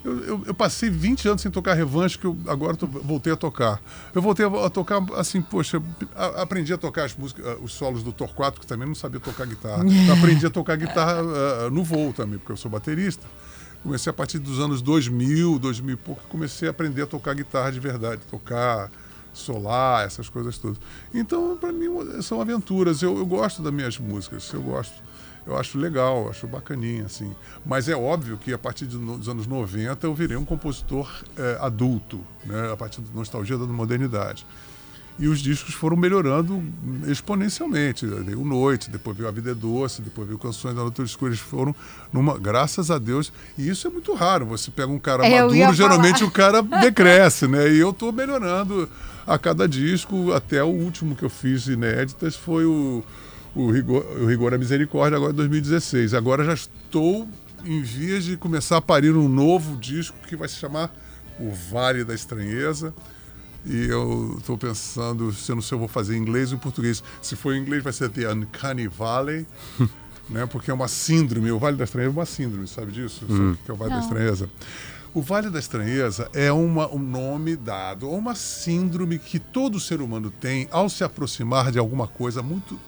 [0.03, 3.35] Eu, eu- eu passei 20 anos sem tocar revanche, que eu agora tô- voltei a
[3.35, 3.81] tocar.
[4.15, 5.81] Eu voltei a, a tocar, assim, poxa,
[6.15, 9.19] a- aprendi a tocar as músicas, ah, os solos do Torquato, que também não sabia
[9.19, 9.83] tocar guitarra.
[10.17, 11.17] aprendi a tocar guitarra
[11.65, 13.27] ah, no voo também, porque eu sou baterista.
[13.83, 17.71] Comecei a partir dos anos 2000, 2000 e pouco, comecei a aprender a tocar guitarra
[17.71, 18.89] de verdade, tocar
[19.33, 20.77] solar, essas coisas todas.
[21.13, 21.87] Então, para mim,
[22.21, 23.01] são aventuras.
[23.01, 24.93] Eu, eu gosto das minhas músicas, eu gosto.
[25.49, 27.33] Eu acho legal, eu acho bacaninha, assim.
[27.65, 31.09] Mas é óbvio que a partir de no- dos anos 90 eu virei um compositor
[31.35, 32.71] eh, adulto, né?
[32.71, 34.45] a partir da nostalgia da modernidade.
[35.17, 36.63] E os discos foram melhorando
[37.07, 38.05] exponencialmente.
[38.05, 41.31] Veio Noite, depois veio A Vida é Doce, depois veio Canções da Outra Escura.
[41.31, 41.75] Eles foram
[42.13, 42.37] numa.
[42.39, 43.31] Graças a Deus.
[43.57, 44.45] E isso é muito raro.
[44.45, 47.69] Você pega um cara É, maduro, geralmente o cara decresce, né?
[47.69, 48.87] E eu tô melhorando
[49.27, 53.03] a cada disco, até o último que eu fiz inéditas foi o,
[53.55, 56.13] o, Rigor, o Rigor à Misericórdia, agora em 2016.
[56.13, 57.27] Agora já estou
[57.65, 60.93] em vias de começar a parir um novo disco que vai se chamar
[61.39, 62.93] O Vale da Estranheza.
[63.65, 66.57] E eu estou pensando se eu não sei se eu vou fazer em inglês ou
[66.57, 67.03] em português.
[67.21, 69.45] Se for em inglês vai ser The Uncanny Valley,
[70.29, 70.45] né?
[70.45, 71.51] Porque é uma síndrome.
[71.51, 73.25] O Vale da Estranheza é uma síndrome, sabe disso?
[73.27, 74.03] Sabe o que é o Vale da Não.
[74.03, 74.49] Estranheza?
[75.13, 80.01] O Vale da Estranheza é uma, um nome dado a uma síndrome que todo ser
[80.01, 82.79] humano tem ao se aproximar de alguma coisa muito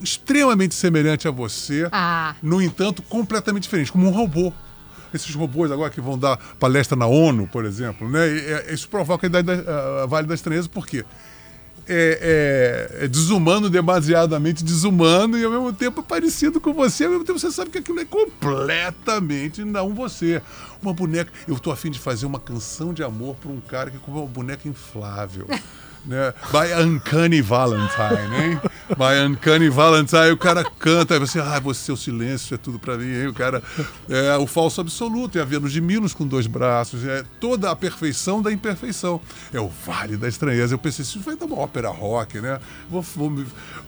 [0.00, 4.52] extremamente semelhante a você, Ah, no entanto, completamente diferente, como um robô.
[5.12, 8.26] Esses robôs agora que vão dar palestra na ONU, por exemplo, né?
[8.28, 11.04] E, é, isso provoca a, idade da, a Vale da Estranheza, por quê?
[11.86, 17.24] É, é- é desumano, demasiadamente desumano e ao mesmo tempo parecido com você, ao mesmo
[17.26, 20.40] tempo você sabe que aquilo é completamente não você.
[20.82, 21.30] Uma boneca.
[21.46, 24.30] Eu tô afim de fazer uma canção de amor para um cara que comprou uma
[24.32, 25.46] boneca inflável.
[26.06, 26.34] Né?
[26.52, 28.60] By Uncanny Valentine, hein?
[28.90, 32.98] By Uncanny Valentine, o cara canta, aí você, ah, você, o silêncio é tudo pra
[32.98, 33.28] mim, hein?
[33.28, 33.62] O cara,
[34.08, 37.76] é o falso absoluto, é a Vênus de Milos com dois braços, é toda a
[37.76, 39.18] perfeição da imperfeição.
[39.52, 40.74] É o Vale da Estranheza.
[40.74, 42.60] Eu pensei, isso vai dar uma ópera rock, né?
[42.90, 43.32] Vou, vou,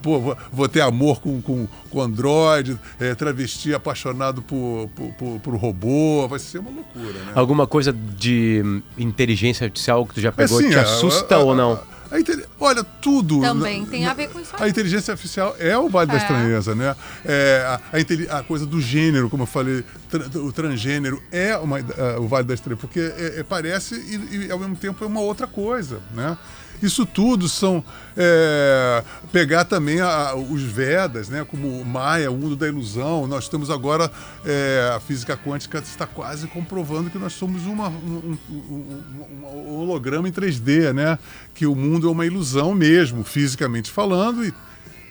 [0.02, 5.40] pô, vou, vou ter amor com, com, com Android, é, travesti apaixonado por, por, por,
[5.40, 7.33] por robô, vai ser uma loucura, né?
[7.35, 8.62] Alguma coisa de
[8.96, 11.79] inteligência artificial que tu já pegou Assim, te a- assusta a- a- ou não?
[12.11, 13.40] A inte- olha, tudo.
[13.40, 14.64] Também tem a ver com isso aí.
[14.64, 16.16] A inteligência artificial é o Vale da É.
[16.19, 16.95] Estranheza, né?
[17.25, 21.79] É, a, a a coisa do gênero, como eu falei, tra- o transgênero é uma,
[21.79, 25.07] ah, o Vale da Estranheza, porque é- é- parece e, e, ao mesmo tempo é
[25.07, 26.37] uma outra coisa, né?
[26.83, 27.83] Isso tudo são
[28.17, 31.45] é, pegar também a- os Vedas, né?
[31.49, 33.27] Como o Maia, o mundo da ilusão.
[33.27, 34.11] Nós temos agora
[34.45, 39.03] é, a física quântica está quase comprovando que nós somos uma, um, um-
[39.43, 41.19] um- holograma em 3D, né?
[41.55, 44.53] Que o mundo é uma ilusão mesmo, fisicamente falando e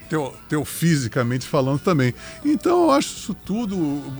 [0.09, 2.13] teo, teofisicamente falando também.
[2.43, 3.75] Então eu acho isso tudo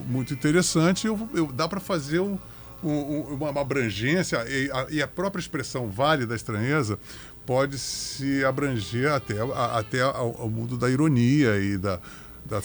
[0.07, 1.07] muito interessante.
[1.07, 2.37] Eu, eu- dá para fazer um-
[2.83, 6.99] uma, uma abrangência e a, e a própria expressão Vale da Estranheza
[7.45, 11.99] pode se abranger até, a- até ao, ao mundo da ironia e da,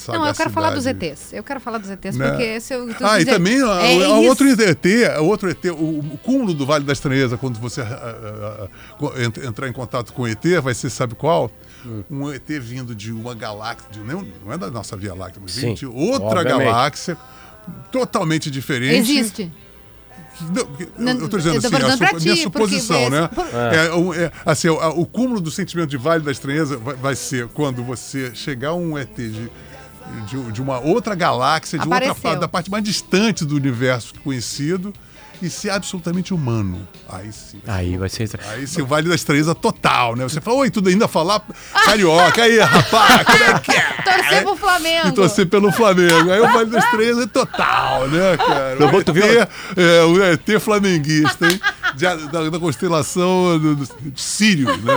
[0.09, 1.33] não, eu quero falar dos ETs.
[1.33, 2.29] Eu quero falar dos ETs, Né?
[2.29, 4.11] porque esse eu tô Ah, e também é a isso.
[4.29, 7.87] outro ET, a outro ET, o, o cúmulo do Vale da Estranheza, quando você ah,
[7.89, 8.69] ah,
[9.01, 11.51] ah, entrar em contato com o ET, vai ser, sabe qual?
[11.87, 12.03] Hum.
[12.11, 15.53] Um ET vindo de uma galáxia, de, não, não é da nossa Via Láctea, mas
[15.53, 16.67] Sim, vindo de outra obviamente.
[16.67, 17.17] galáxia,
[17.91, 18.97] totalmente diferente.
[18.99, 19.51] Existe.
[20.99, 23.29] Não, eu estou dizendo eu assim, a su- ti, minha suposição, né?
[23.73, 27.15] É, um- é, assim, o, o cúmulo do sentimento de Vale da Estranheza vai, vai
[27.17, 29.51] ser quando você chegar a um ET de,
[30.27, 32.41] de, de uma outra galáxia, de outra Apareceu.
[32.41, 34.93] da parte mais distante do universo conhecido
[35.43, 36.87] e ser absolutamente humano.
[37.09, 37.61] Aí sim.
[37.67, 38.29] Aí vai ser.
[38.53, 40.25] Aí sim, o Vale da Estranheza total, né?
[40.25, 41.43] Você fala, oi, tudo ainda falar
[41.85, 43.81] carioca, aí, rapaz, como é que é?
[44.03, 45.09] Torcer pro Flamengo.
[45.09, 46.31] E torcer pelo Flamengo.
[46.31, 48.75] Aí o Vale da Estranheza é total, né, cara?
[48.79, 49.25] Lobão, O tu viu?
[49.25, 51.61] ET, é, o ET flamenguista, hein?
[51.97, 54.95] De- da, da constelação do, do, de Sírio, né?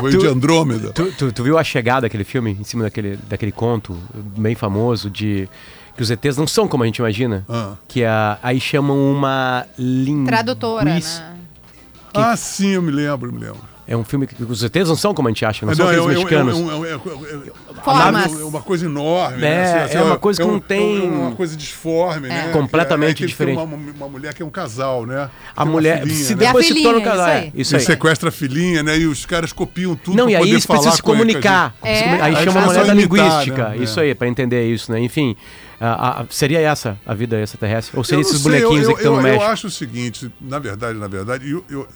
[0.00, 0.92] O Tu- de Andrômeda.
[0.92, 5.10] Tu, tu, tu viu a chegada daquele filme em cima daquele, daquele conto bem famoso
[5.10, 5.48] de
[5.96, 7.44] que os ETs não são como a gente imagina?
[7.48, 7.74] Ah.
[7.88, 10.26] Que a, aí chamam uma linguista.
[10.32, 11.00] Tradutora, né?
[11.00, 13.60] que Ah, sim, eu me lembro, eu me lembro.
[13.86, 16.04] é um filme que os ETs não são como a gente acha, não, são aqueles
[16.06, 16.58] é, é, mexicanos.
[16.58, 19.36] é, é, é, é, é uma coisa enorme.
[19.36, 19.82] É, né?
[19.84, 22.48] Assim, é uma coisa que um- não tem- É uma coisa disforme, né?
[22.52, 23.58] Completamente tem- diferente.
[23.58, 25.28] Uma, uma mulher que é um casal, né?
[25.56, 26.44] a Tem mulher filhinha, se né?
[26.44, 27.26] É a depois se torna um casal.
[27.26, 27.52] isso é, aí.
[27.54, 27.82] Isso E aí.
[27.84, 28.98] sequestra a filhinha, né?
[28.98, 31.74] E os caras copiam tudo Não, pra e aí poder eles precisam se comunicar.
[31.82, 32.10] É.
[32.22, 33.68] Aí Aí chama a mulher da linguística.
[33.68, 33.76] né?
[33.78, 34.98] Isso aí, pra entender isso, né?
[35.00, 35.36] Enfim,
[35.80, 37.96] a- a- seria essa a vida extraterrestre?
[37.96, 39.42] Ou seria Eu esses sei, eu- bonequinhos aí eu, que estão no eu, México?
[39.44, 41.86] Eu acho o seguinte, na verdade, na verdade, eu- eu-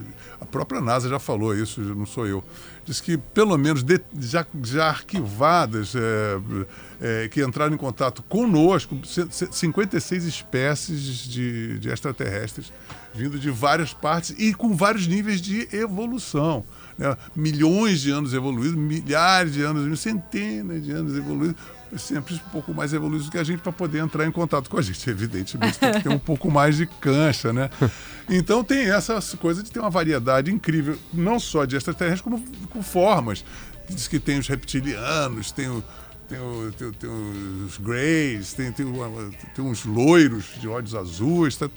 [0.41, 2.45] a própria NASA já falou isso, não sou eu.
[2.85, 6.41] Diz que pelo menos de- já, já arquivadas é,
[7.25, 12.73] é, que entraram em contato conosco, c- c- 56 espécies de, de extraterrestres
[13.15, 16.65] vindo de várias partes e com vários níveis de evolução.
[16.99, 17.17] né?
[17.35, 21.57] Milhões de anos evoluídos, milhares de anos, centenas de anos evoluídos
[21.99, 24.79] sempre um pouco mais evoluídos do que a gente para poder entrar em contato com
[24.79, 25.09] a gente.
[25.11, 27.69] Evidentemente tem que ter um pouco mais de cancha, né?
[28.29, 32.83] Então tem essa coisa de ter uma variedade incrível, não só de extraterrestres, como com
[32.83, 33.45] formas.
[33.89, 35.83] Diz que tem os reptilianos, tem, o,
[36.29, 37.11] tem, o- tem tem
[37.67, 38.87] os greys, tem, tem,
[39.55, 41.69] tem uns loiros de olhos azuis, tá-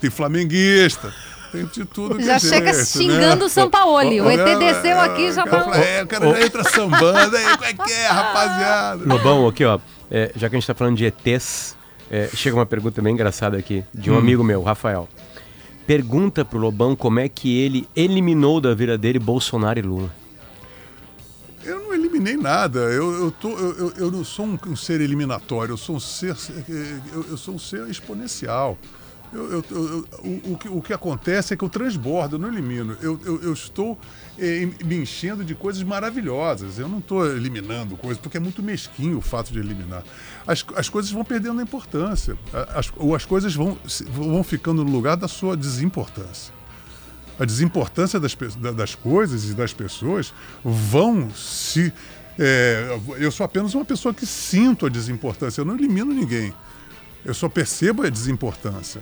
[0.00, 1.14] tem flamenguista.
[1.52, 3.44] Tem de tudo que Já é chega jeito, xingando né?
[3.44, 4.20] o Sampaoli.
[4.20, 5.74] O ET É, desceu aqui já o falou.
[5.74, 9.04] É, o cara já entra sambando aí, como é que é, rapaziada?
[9.04, 9.78] Lobão, aqui, ó.
[10.10, 11.76] é, já que a gente tá falando de ETs,
[12.10, 14.18] é, chega uma pergunta bem engraçada aqui, de um Hum.
[14.18, 15.08] amigo meu, Rafael.
[15.86, 20.10] Pergunta pro Lobão como é que ele eliminou da vida dele Bolsonaro e Lula.
[21.64, 22.78] Eu não eliminei nada.
[22.80, 26.00] Eu, eu, tô, eu, eu- eu não sou um, um ser eliminatório, eu sou um
[26.00, 26.34] ser,
[27.12, 28.78] eu, eu sou um ser exponencial.
[29.32, 32.48] Eu, eu- eu- o, o que, o que acontece é que eu transbordo, eu não
[32.48, 32.96] elimino.
[33.00, 33.96] Eu, estou
[34.36, 36.78] eh, me enchendo de coisas maravilhosas.
[36.78, 40.02] Eu não estou eliminando coisas, porque é muito mesquinho o fato de eliminar.
[40.46, 42.36] As, as coisas vão perdendo a importância,
[42.74, 46.52] as, ou as coisas vão, vão ficando no lugar da sua desimportância
[47.38, 48.36] a desimportância das,
[48.76, 51.90] das coisas e das pessoas vão se.
[52.38, 56.52] é, eu sou apenas uma pessoa que sinto a desimportância, eu não elimino ninguém.
[57.24, 59.00] Eu só percebo a desimportância.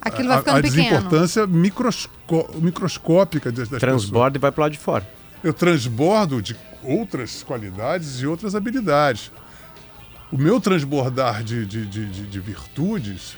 [0.00, 0.82] Aquilo vai a, ficando a pequeno.
[0.88, 3.80] desimportância microsco- microscópica das, das pessoas.
[4.02, 5.06] Transborda e vai pro lado de fora.
[5.44, 9.30] Eu transbordo de outras qualidades e outras habilidades.
[10.32, 13.36] O meu transbordar de, de, de, de- de virtudes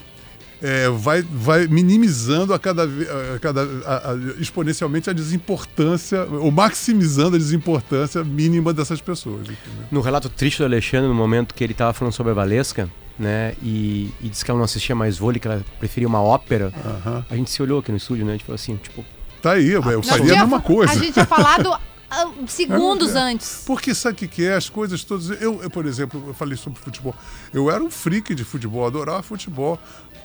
[0.61, 7.35] é, vai, vai minimizando a cada, a cada a- a- exponencialmente a desimportância, ou maximizando
[7.35, 9.41] a desimportância mínima dessas pessoas.
[9.41, 9.87] entendeu?
[9.91, 13.55] No relato triste do Alexandre, no momento que ele tava falando sobre a Valesca, né?
[13.61, 16.73] E, e disse que ela não assistia mais vôlei, que ela preferia uma ópera.
[16.85, 17.25] Aham.
[17.29, 18.33] A gente se olhou aqui no estúdio, né?
[18.33, 19.03] A gente falou assim, tipo,
[19.43, 20.93] Tá aí, eu, eu Nós faria a mesma coisa.
[20.93, 21.73] A gente tinha falado
[22.09, 23.19] ah, segundos É.
[23.19, 23.63] antes.
[23.65, 24.55] Porque sabe o que, que é?
[24.55, 25.29] As coisas todas.
[25.41, 27.13] Eu, eu, por exemplo, eu falei sobre futebol.
[27.53, 29.77] Eu era um freak de futebol, adorava futebol.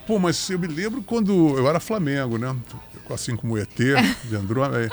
[0.07, 2.55] Pô, mas eu me lembro quando eu era Flamengo, né?
[3.11, 4.88] Assim como o ET de Andrômeda.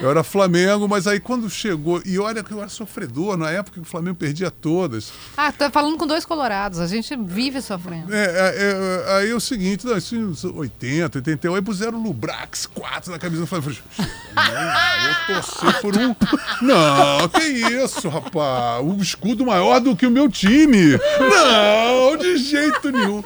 [0.00, 2.02] Eu era Flamengo, mas aí quando chegou.
[2.04, 5.12] E olha que eu era sofredor na época que o Flamengo perdia todas.
[5.36, 6.78] Ah, tá falando com dois colorados.
[6.78, 8.12] A gente vive sofrendo.
[8.14, 12.02] É, é, é, aí é o seguinte, não, isso nos 80, 81, aí puseram o
[12.02, 13.42] Lubrax 4 na camisa.
[13.42, 16.14] Eu falei, eu torcer por um.
[16.62, 18.84] Não, que isso, rapaz?
[18.84, 20.98] Um escudo maior do que o meu time.
[21.18, 23.22] Não, de jeito nenhum.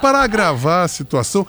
[0.00, 1.46] Para agravar a situação,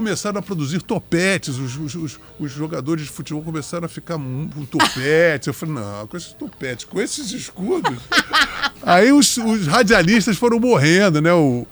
[0.00, 1.56] começaram a produzir topetes.
[1.58, 5.46] Os, os- os- os jogadores de futebol começaram a ficar com topetes.
[5.48, 7.96] Eu falei, não, com esses topetes, com esses escudos.
[8.82, 11.32] Aí os, os radialistas foram morrendo, né?
[11.32, 11.66] O,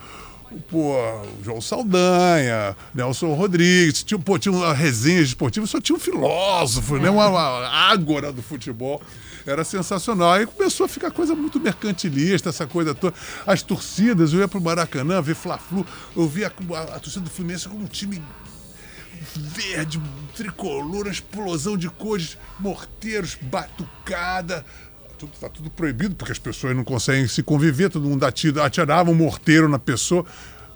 [0.51, 5.97] o, pô, o João Saldanha, Nelson Rodrigues, tinha, pô, tinha uma resenha esportiva, só tinha
[5.97, 7.11] um filósofo, né?
[7.11, 9.03] Uma, uma ágora do futebol.
[9.47, 10.33] Era sensacional.
[10.33, 13.15] Aí começou a ficar coisa muito mercantilista, essa coisa toda.
[13.47, 17.69] As torcidas, eu ia pro Maracanã ver Fla-Flu, eu via a, a torcida do Fluminense
[17.69, 18.23] como um time
[19.37, 20.01] verde,
[20.35, 24.65] tricolor, explosão de cores, morteiros, batucada.
[25.19, 29.11] Tudo, tá tudo proibido, porque as pessoas não conseguem se conviver, todo mundo atira, atirava
[29.11, 30.25] um morteiro na pessoa.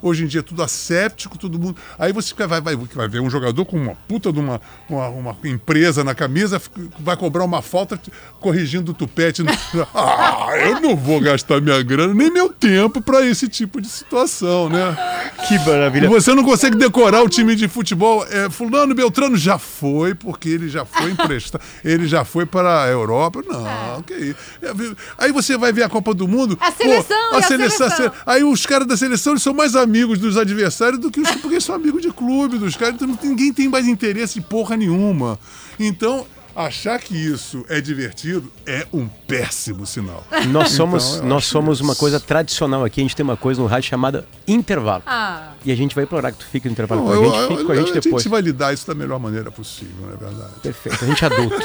[0.01, 1.77] Hoje em dia tudo asséptico, todo mundo.
[1.99, 5.37] Aí você vai, vai, vai ver um jogador com uma puta de uma, uma, uma
[5.45, 6.61] empresa na camisa,
[6.99, 8.01] vai cobrar uma falta
[8.41, 9.43] corrigindo o tupete.
[9.95, 14.69] ah, eu não vou gastar minha grana, nem meu tempo para esse tipo de situação,
[14.69, 14.97] né?
[15.47, 16.09] Que maravilha.
[16.09, 18.25] Você não consegue decorar o time de futebol.
[18.31, 21.63] É, fulano Beltrano já foi, porque ele já foi emprestado.
[21.85, 23.43] ele já foi para a Europa.
[23.47, 24.37] Não, que isso.
[24.61, 26.59] É, vi- Aí você vai ver a Copa do Mundo.
[26.61, 28.13] A seleção, e a seleção?
[28.27, 31.61] Aí os caras da seleção eles são mais amigos dos adversários do que os porque
[31.61, 32.95] são amigos de clube dos caras.
[32.97, 35.39] Então ninguém tem mais interesse em porra nenhuma.
[35.79, 36.27] Então.
[36.61, 40.27] Achar que isso é divertido é um péssimo sinal.
[40.49, 42.01] Nós somos, eu nós somos uma isso.
[42.01, 43.01] coisa tradicional aqui.
[43.01, 45.05] A gente tem uma coisa no rádio chamada intervalo.
[45.07, 47.37] Ah, E a gente vai implorar que tu fique no intervalo Não, com a gente,
[47.43, 48.23] eu- fique com a gente a depois.
[48.25, 50.53] gente vai lidar isso da melhor maneira possível, não é verdade?
[50.61, 51.57] Perfeito, a gente é adulto.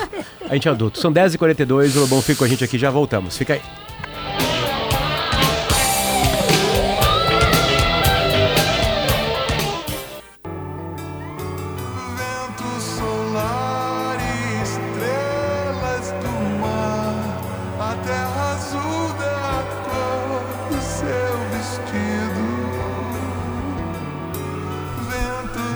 [0.47, 0.99] A gente é adulto.
[0.99, 3.35] São 10h42, o Lobão fica com a gente aqui, já voltamos.
[3.35, 3.61] Fica aí.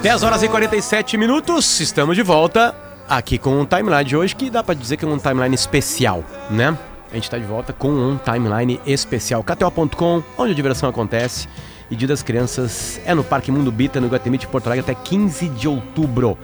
[0.08, 2.74] 10 horas e 47 minutos, estamos de volta
[3.10, 6.24] aqui com um timeline de hoje que dá pra dizer que é um timeline especial,
[6.50, 6.78] né?
[7.12, 9.44] A gente tá de volta com um timeline especial.
[9.44, 11.50] KTO.com, onde a diversão acontece.
[11.92, 14.96] E Dia das Crianças é no Parque Mundo Bita, no Guatemala de Porto Alegre, até
[14.96, 16.38] 15 de outubro.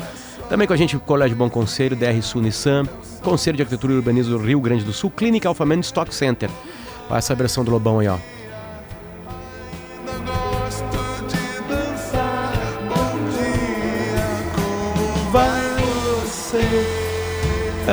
[0.49, 2.83] Também com a gente, Colégio Bom Conselho, DR Sul Nissan,
[3.21, 6.49] Conselho de Arquitetura e Urbanismo do Rio Grande do Sul, Clínica Alphaman Stock Center.
[7.09, 8.17] Olha essa versão do Lobão aí, ó.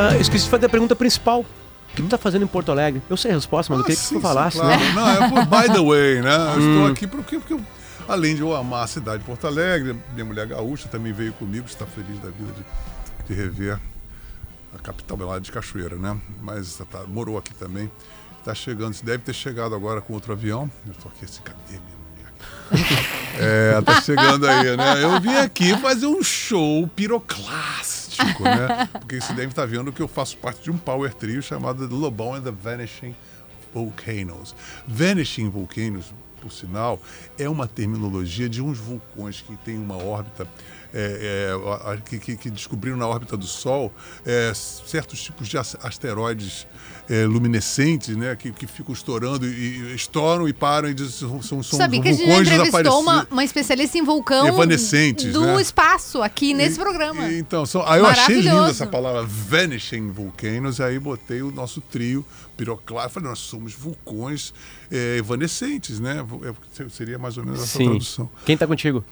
[0.00, 1.40] Ah, eu esqueci de fazer a pergunta principal.
[1.40, 3.02] O que tu tá fazendo em Porto Alegre?
[3.10, 4.80] Eu sei a resposta, mas eu Ah, queria que sim, tu sim, falasse, claro.
[4.80, 4.92] né?
[4.94, 6.34] Não, é por by the way, né?
[6.34, 6.70] Eu Hum.
[6.74, 7.60] estou aqui porque, porque eu-
[8.08, 11.66] além de eu amar a cidade de Porto Alegre, minha mulher gaúcha também veio comigo,
[11.66, 12.64] está feliz da vida de,
[13.26, 13.78] de rever
[14.74, 16.16] a capital lá de Cachoeira, né?
[16.40, 17.90] Mas tá- morou aqui também.
[18.38, 20.70] Está chegando, deve ter chegado agora com outro avião.
[20.86, 21.99] Eu estou aqui assim, cadê minha?
[23.38, 25.02] É, tá chegando aí, né?
[25.02, 28.88] Eu vim aqui fazer um show piroclástico, né?
[28.92, 31.94] Porque você deve estar vendo que eu faço parte de um power trio chamado The
[31.94, 33.14] Lobão and the Vanishing
[33.72, 34.54] Volcanoes.
[34.86, 36.06] Vanishing Volcanoes,
[36.40, 37.00] por sinal,
[37.38, 40.46] é uma terminologia de uns vulcões que têm uma órbita.
[40.92, 41.54] é,
[41.94, 43.92] é, que, que- descobriram na órbita do Sol
[44.26, 46.66] é, certos tipos de as- asteroides
[47.10, 49.48] é, luminescentes, né, que, que ficam estourando e,
[49.90, 53.26] e estouram e param e dizem, são, são, são sabia que a gente entrevistou uma,
[53.28, 55.60] uma especialista em vulcão Evanescentes, do né?
[55.60, 57.26] espaço aqui nesse E- programa.
[57.28, 61.80] e- então, são, aí eu achei linda essa palavra vanishing volcanoes, aí botei o nosso
[61.80, 62.24] trio
[62.56, 63.14] piroclástico.
[63.14, 64.54] Falei, nós somos vulcões
[64.88, 66.24] é, evanescentes, né?
[66.44, 67.86] É, seria mais ou menos essa Sim.
[67.88, 68.30] tradução.
[68.46, 69.04] Quem tá contigo?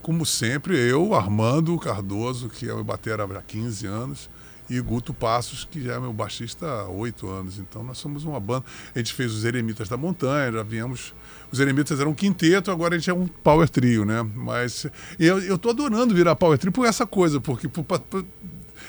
[0.00, 4.30] Como sempre, eu, Armando Cardoso, que é o batera há 15 anos,
[4.70, 7.58] e Guto Passos, que já é meu baixista há 8 anos.
[7.58, 8.64] Então nós somos uma banda.
[8.94, 11.14] A gente fez os Eremitas da Montanha, já viemos.
[11.50, 14.22] Os Eremitas eram um quinteto, agora a gente é um power trio, né?
[14.34, 14.86] Mas
[15.18, 18.24] eu, eu tô adorando virar power trio por essa coisa, porque por- por- por-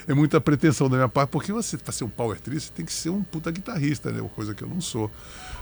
[0.07, 2.85] é muita pretensão da minha parte, porque você, para ser um power trio, você tem
[2.85, 4.19] que ser um puta guitarrista, né?
[4.21, 5.09] Uma coisa que eu não sou.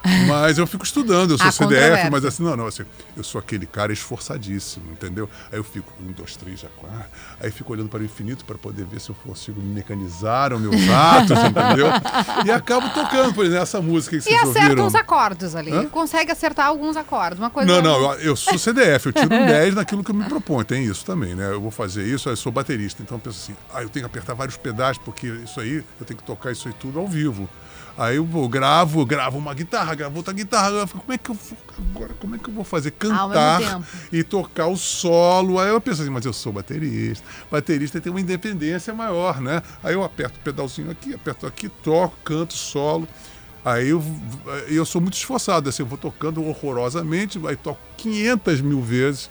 [0.27, 2.84] Mas eu fico estudando, eu sou Há CDF, mas assim, não, não, assim,
[3.15, 5.29] eu sou aquele cara esforçadíssimo, entendeu?
[5.51, 7.05] Aí eu fico um, dois, três, já quatro.
[7.39, 10.59] Aí eu fico olhando para o infinito para poder ver se eu consigo mecanizar os
[10.61, 11.88] meus atos, entendeu?
[12.45, 14.88] E acabo tocando, por exemplo, essa música que E vocês acerta ouviram.
[14.88, 15.71] uns acordes ali.
[15.71, 15.86] Hã?
[15.88, 17.38] Consegue acertar alguns acordes.
[17.38, 17.71] Uma coisa.
[17.71, 20.65] Não, não, eu, eu sou CDF, eu tiro um 10 naquilo que eu me proponho.
[20.65, 21.51] Tem isso também, né?
[21.51, 23.03] Eu vou fazer isso, eu sou baterista.
[23.03, 26.05] Então eu penso assim, ah, eu tenho que apertar vários pedais, porque isso aí, eu
[26.05, 27.49] tenho que tocar isso aí tudo ao vivo.
[27.97, 30.69] Aí eu vou, gravo, gravo uma guitarra, gravo outra guitarra.
[30.69, 32.13] Eu fico, como é que eu vou agora?
[32.19, 32.91] Como é que eu vou fazer?
[32.91, 35.59] Cantar e tocar o solo.
[35.59, 37.26] Aí eu penso assim, mas eu sou baterista.
[37.51, 39.61] Baterista tem uma independência maior, né?
[39.84, 43.07] Aí eu aperto o pedalzinho aqui, aperto aqui, toco, canto, solo.
[43.63, 44.03] Aí eu,
[44.67, 49.30] eu sou muito esforçado, assim, eu vou tocando horrorosamente, aí toco 500 mil vezes,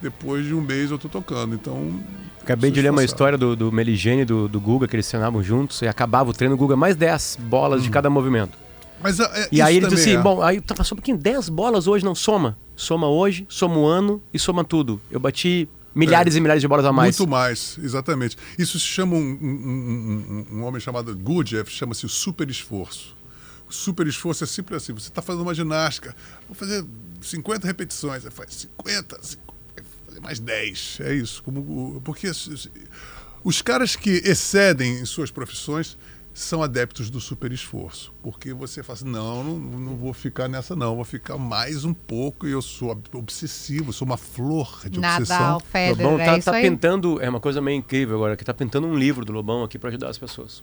[0.00, 2.00] depois de um mês eu tô tocando, então...
[2.42, 5.42] Acabei de ler uma história do, do Meligene e do, do Guga, que eles treinavam
[5.42, 8.56] juntos, e acabava o treino, o Guga mais 10 bolas de cada movimento.
[9.02, 10.22] Mas, é, E isso aí ele disse assim, é.
[10.22, 12.56] bom, aí tá, só um pouquinho, 10 bolas hoje, não, soma.
[12.76, 15.00] Soma hoje, soma o ano e soma tudo.
[15.10, 16.38] Eu bati milhares É.
[16.38, 17.18] e milhares de bolas a mais.
[17.18, 18.36] Muito mais, exatamente.
[18.58, 23.16] Isso se chama um, um- um- um homem chamado Gurdjieff, chama-se o super esforço.
[23.68, 26.14] O super esforço é sempre assim, você está fazendo uma ginástica,
[26.46, 26.84] vou fazer
[27.20, 29.45] 50 repetições, aí faz 50, 50
[30.16, 30.98] fazer mais 10.
[31.02, 31.42] É isso.
[31.42, 32.30] Como, porque
[33.44, 35.96] os caras que excedem em suas profissões
[36.32, 38.12] são adeptos do super esforço.
[38.22, 41.94] Porque você fala assim, não, não, não vou ficar nessa não, vou ficar mais um
[41.94, 45.60] pouco e eu sou ob- obsessivo, sou uma flor de Nadal, obsessão.
[45.60, 46.62] Federer, Lobão é tá, isso tá aí.
[46.68, 49.78] pintando, é uma coisa meio incrível agora, que tá pintando um livro do Lobão aqui
[49.78, 50.62] pra ajudar as pessoas.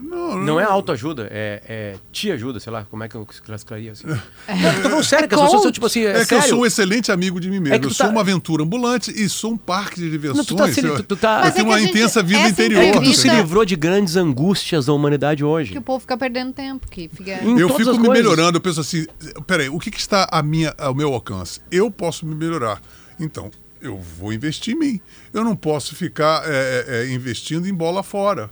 [0.00, 3.90] Não, Não é autoajuda, é, é te ajuda, sei lá, como é que eu classificaria
[3.90, 4.06] assim.
[4.06, 6.42] Não, tô falando É sério, que as pessoas são tipo assim, é, É, que eu
[6.42, 7.74] sou um excelente amigo de mim mesmo.
[7.74, 10.38] É eu sou tá- uma aventura ambulante e sou um parque de diversões.
[10.38, 12.38] Não, tu tá se- eu, tu- tu tá- eu é tenho uma gente- intensa vida
[12.42, 12.80] essa interior.
[12.80, 15.72] É que tu entrevista- se livrou de grandes angústias da humanidade hoje.
[15.72, 16.86] Que o povo fica perdendo tempo.
[16.88, 17.32] Que fica...
[17.42, 18.08] Em Eu fico me coisas.
[18.08, 19.04] melhorando, eu penso assim,
[19.48, 21.60] peraí, o que, que está a minha, ao meu alcance?
[21.72, 22.80] Eu posso me melhorar.
[23.18, 23.50] Então,
[23.82, 25.00] eu vou investir em mim.
[25.34, 28.48] Eu não posso ficar é, é, é, investindo em bola fora.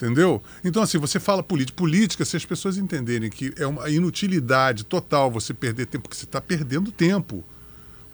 [0.00, 0.42] Entendeu?
[0.64, 1.76] Então, assim, você fala política.
[1.76, 6.24] Política, se as pessoas entenderem que é uma inutilidade total você perder tempo, porque você
[6.24, 7.44] está perdendo tempo.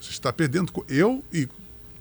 [0.00, 0.72] Você está perdendo.
[0.88, 1.48] Eu e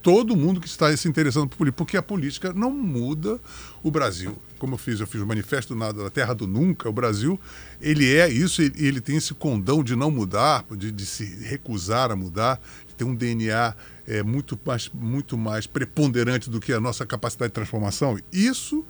[0.01, 3.39] todo mundo que está se interessando por política, porque a política não muda
[3.83, 4.35] o Brasil.
[4.57, 6.89] Como eu fiz, eu fiz o manifesto na, da Terra do Nunca.
[6.89, 7.39] O Brasil,
[7.79, 12.09] ele é isso, ele, ele tem esse condão de não mudar, de, de se recusar
[12.09, 13.75] a mudar, de ter um DNA
[14.07, 18.17] é, muito, mais, muito mais preponderante do que a nossa capacidade de transformação.
[18.33, 18.83] Isso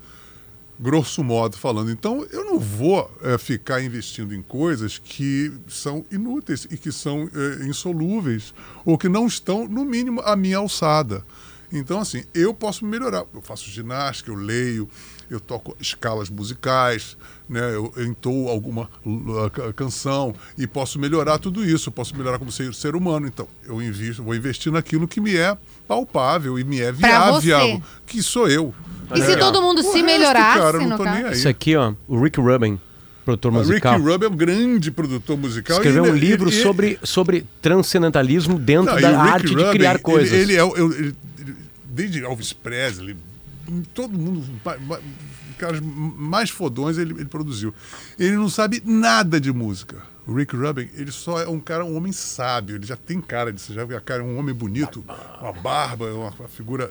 [0.78, 1.90] grosso modo falando.
[1.90, 7.28] Então, eu não vou eh, ficar investindo em coisas que são inúteis e que são
[7.34, 8.52] eh, insolúveis
[8.84, 11.24] ou que não estão, no mínimo, à minha alçada.
[11.72, 13.24] Então, assim, eu posso melhorar.
[13.34, 14.88] Eu faço ginástica, eu leio,
[15.30, 17.16] eu toco escalas musicais,
[17.48, 17.60] né?
[17.74, 18.88] eu, eu entoo alguma
[19.52, 21.90] ca- canção e posso melhorar tudo isso.
[21.90, 23.26] Posso melhorar como ser, ser humano.
[23.26, 25.56] Então, eu invisto, vou investir naquilo que me é
[25.88, 28.74] palpável e me é viável, que sou eu.
[29.14, 31.16] E se todo mundo O se resto, melhorasse, cara, não no tô caso?
[31.16, 31.32] nem aí.
[31.34, 32.80] Isso aqui, ó, o Rick Rubin,
[33.24, 33.94] produtor musical.
[33.96, 35.76] Ricky Rubin é um grande produtor musical.
[35.76, 39.70] Escreveu um ele- livro ele- sobre, sobre transcendentalismo dentro Não, da Rick arte de Rubin,
[39.78, 40.32] criar ele- coisas.
[40.32, 43.16] Ele, é, o- ele- ele- desde Elvis Presley,
[43.94, 44.44] todo mundo,
[45.56, 47.74] caras mais fodões ele, ele produziu.
[48.18, 50.02] Ele não sabe nada de música.
[50.26, 52.76] O Rick Rubin, ele só é um cara, um homem sábio.
[52.76, 55.04] Ele já tem cara disso, já vê a cara, um homem bonito,
[55.40, 56.90] uma barba, uma, uma figura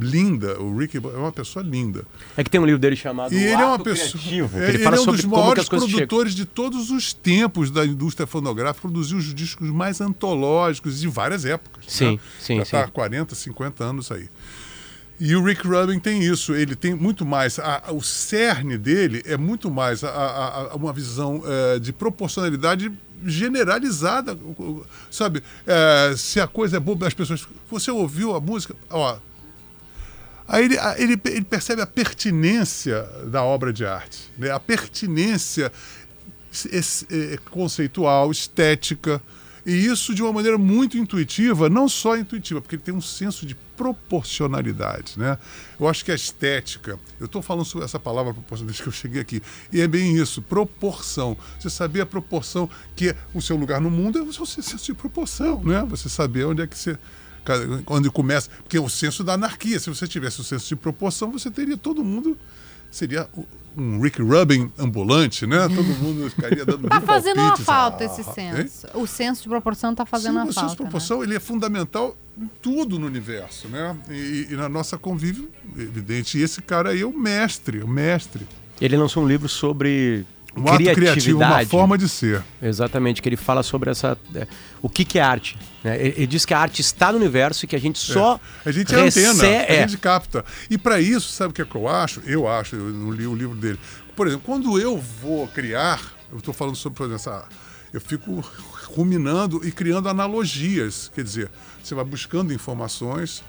[0.00, 0.58] linda.
[0.58, 2.06] O Rick é uma pessoa linda.
[2.34, 4.10] É que tem um livro dele chamado E ele é uma pessoa.
[4.10, 6.06] Criativo, é, ele ele é um dos maiores coisas chegam.
[6.06, 11.44] produtores de todos os tempos da indústria fonográfica, produziu os discos mais antológicos de várias
[11.44, 11.84] épocas.
[11.86, 12.20] Sim, né?
[12.40, 14.28] sim, Já está há 40, 50 anos aí.
[15.24, 19.22] E o Rick Rubin tem isso, ele tem muito mais, a- a- o cerne dele
[19.24, 22.90] é muito mais a, uma visão eh, de proporcionalidade
[23.24, 24.36] generalizada,
[25.08, 25.40] sabe?
[25.64, 29.16] Eh, se a coisa é boa, as pessoas, você ouviu a música, ó,
[30.48, 34.50] Aí ele, ele, ele percebe a pertinência da obra de arte, né?
[34.50, 35.70] a pertinência
[36.72, 39.22] eh, conceitual, estética,
[39.64, 43.46] e isso de uma maneira muito intuitiva, não só intuitiva, porque ele tem um senso
[43.46, 45.18] de proporcionalidade.
[45.18, 45.36] Né?
[45.78, 48.92] Eu acho que a estética, eu estou falando sobre essa palavra proporção desde que eu
[48.92, 51.36] cheguei aqui, e é bem isso, proporção.
[51.58, 54.94] Você saber a proporção que o seu lugar no mundo é o seu senso de
[54.94, 55.84] proporção, né?
[55.88, 56.96] você saber onde é que você
[57.84, 61.32] quando começa, porque é o senso da anarquia, se você tivesse o senso de proporção,
[61.32, 62.38] você teria todo mundo
[62.92, 63.28] seria
[63.76, 65.62] um Rick Rubin ambulante, né?
[65.68, 67.64] Todo mundo ficaria dando Tá mil fazendo uma palpites.
[67.66, 68.54] falta Ah, esse hein?
[68.68, 68.86] senso.
[68.94, 70.70] O senso de proporção tá fazendo Sim, uma o senso falta.
[70.76, 73.96] de proporção ele é fundamental em tudo no universo, né?
[74.10, 76.36] E, e na nossa convívio, evidente.
[76.38, 78.46] E esse cara aí é o mestre, o mestre.
[78.80, 80.24] Ele lançou um livro sobre
[80.56, 81.70] Um ato criativo, uma criatividade.
[81.70, 82.42] forma de ser.
[82.60, 84.18] Exatamente, que ele fala sobre essa.
[84.34, 84.46] é,
[84.82, 85.58] o que, que é arte.
[85.82, 85.96] né?
[85.98, 88.38] Ele, ele diz que a arte está no universo e que a gente só.
[88.64, 89.82] A gente é antena, é.
[89.82, 90.44] a gente capta.
[90.68, 92.20] E para isso, sabe o que é que eu acho?
[92.26, 93.78] Eu acho, eu não li o livro dele.
[94.14, 96.00] Por exemplo, quando eu vou criar,
[96.30, 97.48] eu estou falando sobre, por exemplo, essa,
[97.92, 98.44] eu fico
[98.94, 101.10] ruminando e criando analogias.
[101.14, 101.50] Quer dizer,
[101.82, 103.42] você vai buscando informações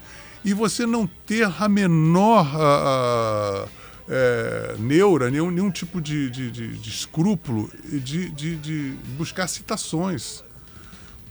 [0.43, 3.68] e você não ter a menor ah, ah,
[4.10, 10.43] é, neura, nenhum, nenhum tipo de, de, de- de escrúpulo de, de, de buscar citações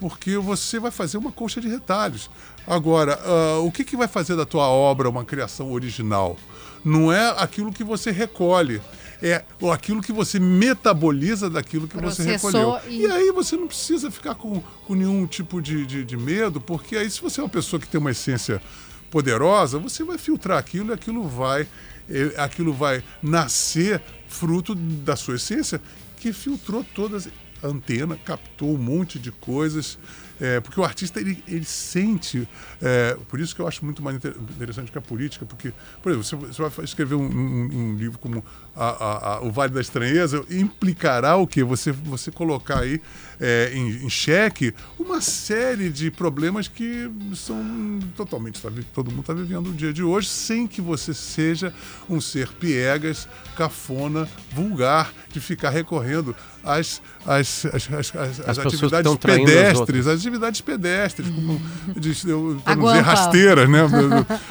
[0.01, 2.29] porque você vai fazer uma colcha de retalhos.
[2.67, 6.37] Agora, ah, o que, que vai fazer da tua obra uma criação original?
[6.85, 8.83] Não é aquilo que você recolhe,
[9.23, 12.81] é aquilo que você metaboliza daquilo que você Processou recolheu.
[12.93, 16.61] e- E aí você não precisa ficar com, com nenhum tipo de, de, de medo,
[16.61, 18.61] porque aí se você é uma pessoa que tem uma essência
[19.09, 21.69] poderosa, você vai filtrar aquilo e aquilo vai,
[22.37, 25.81] aquilo vai nascer fruto da sua essência
[26.17, 27.29] que filtrou todas
[27.63, 29.99] a antena, captou um monte de coisas.
[30.43, 32.49] É, porque o artista ele, ele sente,
[32.83, 35.73] é, por isso que eu acho muito mais inter- interessante que a política, porque,
[36.03, 39.53] por exemplo, você, você vai escrever um, um- um livro como a- a- a- O
[39.53, 41.63] Vale da Estranheza, implicará o quê?
[41.63, 43.01] Você, você colocar aí
[43.41, 49.33] é, em, em xeque uma série de problemas que são totalmente, tá todo mundo está
[49.35, 51.73] vivendo o dia de hoje, sem que você seja
[52.09, 56.35] um ser piegas, cafona, vulgar, de ficar recorrendo
[56.65, 57.63] às- às
[58.59, 61.61] pessoas que atividades as pedestres, às atividades pedestres, como
[62.65, 63.81] pra não dizer rasteiras, né?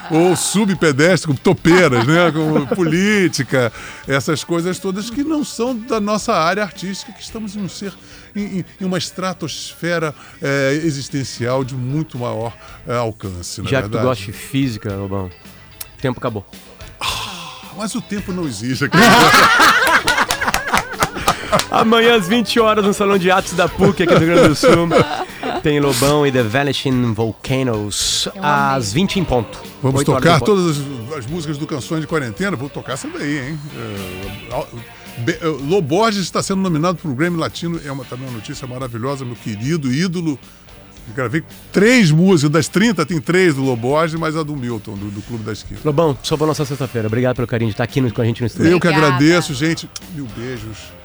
[0.10, 2.32] Ou subpedestres, como topeiras, né?
[2.32, 3.72] Como política,
[4.08, 7.94] essas coisas todas que não são da nossa área artística, que estamos em um ser,
[8.36, 12.54] em, em- uma estratosfera eh, existencial de muito maior
[12.88, 14.06] eh, alcance, na Já que tu verdade.
[14.08, 16.46] gosta de física, Lobão, o tempo acabou.
[17.78, 18.86] Mas o tempo não exige.
[21.70, 24.56] Amanhã às 20 horas no Salão de Atos da PUC aqui do Rio Grande do
[24.56, 24.70] Sul.
[25.64, 29.60] Tem Lobão e The Vanishing Volcanoes às 20 em ponto.
[29.82, 30.46] Vamos tocar ponto.
[30.56, 32.56] todas as, as músicas do Canções de Quarentena?
[32.56, 33.60] Vou tocar essa daí, hein?
[33.76, 34.66] É,
[35.24, 37.80] Be- é, Lô Borges está sendo nominado para o Grammy Latino.
[37.86, 40.38] É uma, também uma notícia maravilhosa, meu querido ídolo.
[41.08, 44.94] Eu gravei três músicas, das 30 tem três do Lô Borges, mas a do Milton,
[44.94, 45.80] do, do Clube da Esquina.
[45.84, 47.08] Lobão, salvou nossa sexta-feira.
[47.08, 48.72] Obrigado pelo carinho de estar aqui no- com a gente no estúdio.
[48.72, 49.16] Eu que Obrigada.
[49.16, 49.90] agradeço, gente.
[50.16, 50.78] Mil beijos.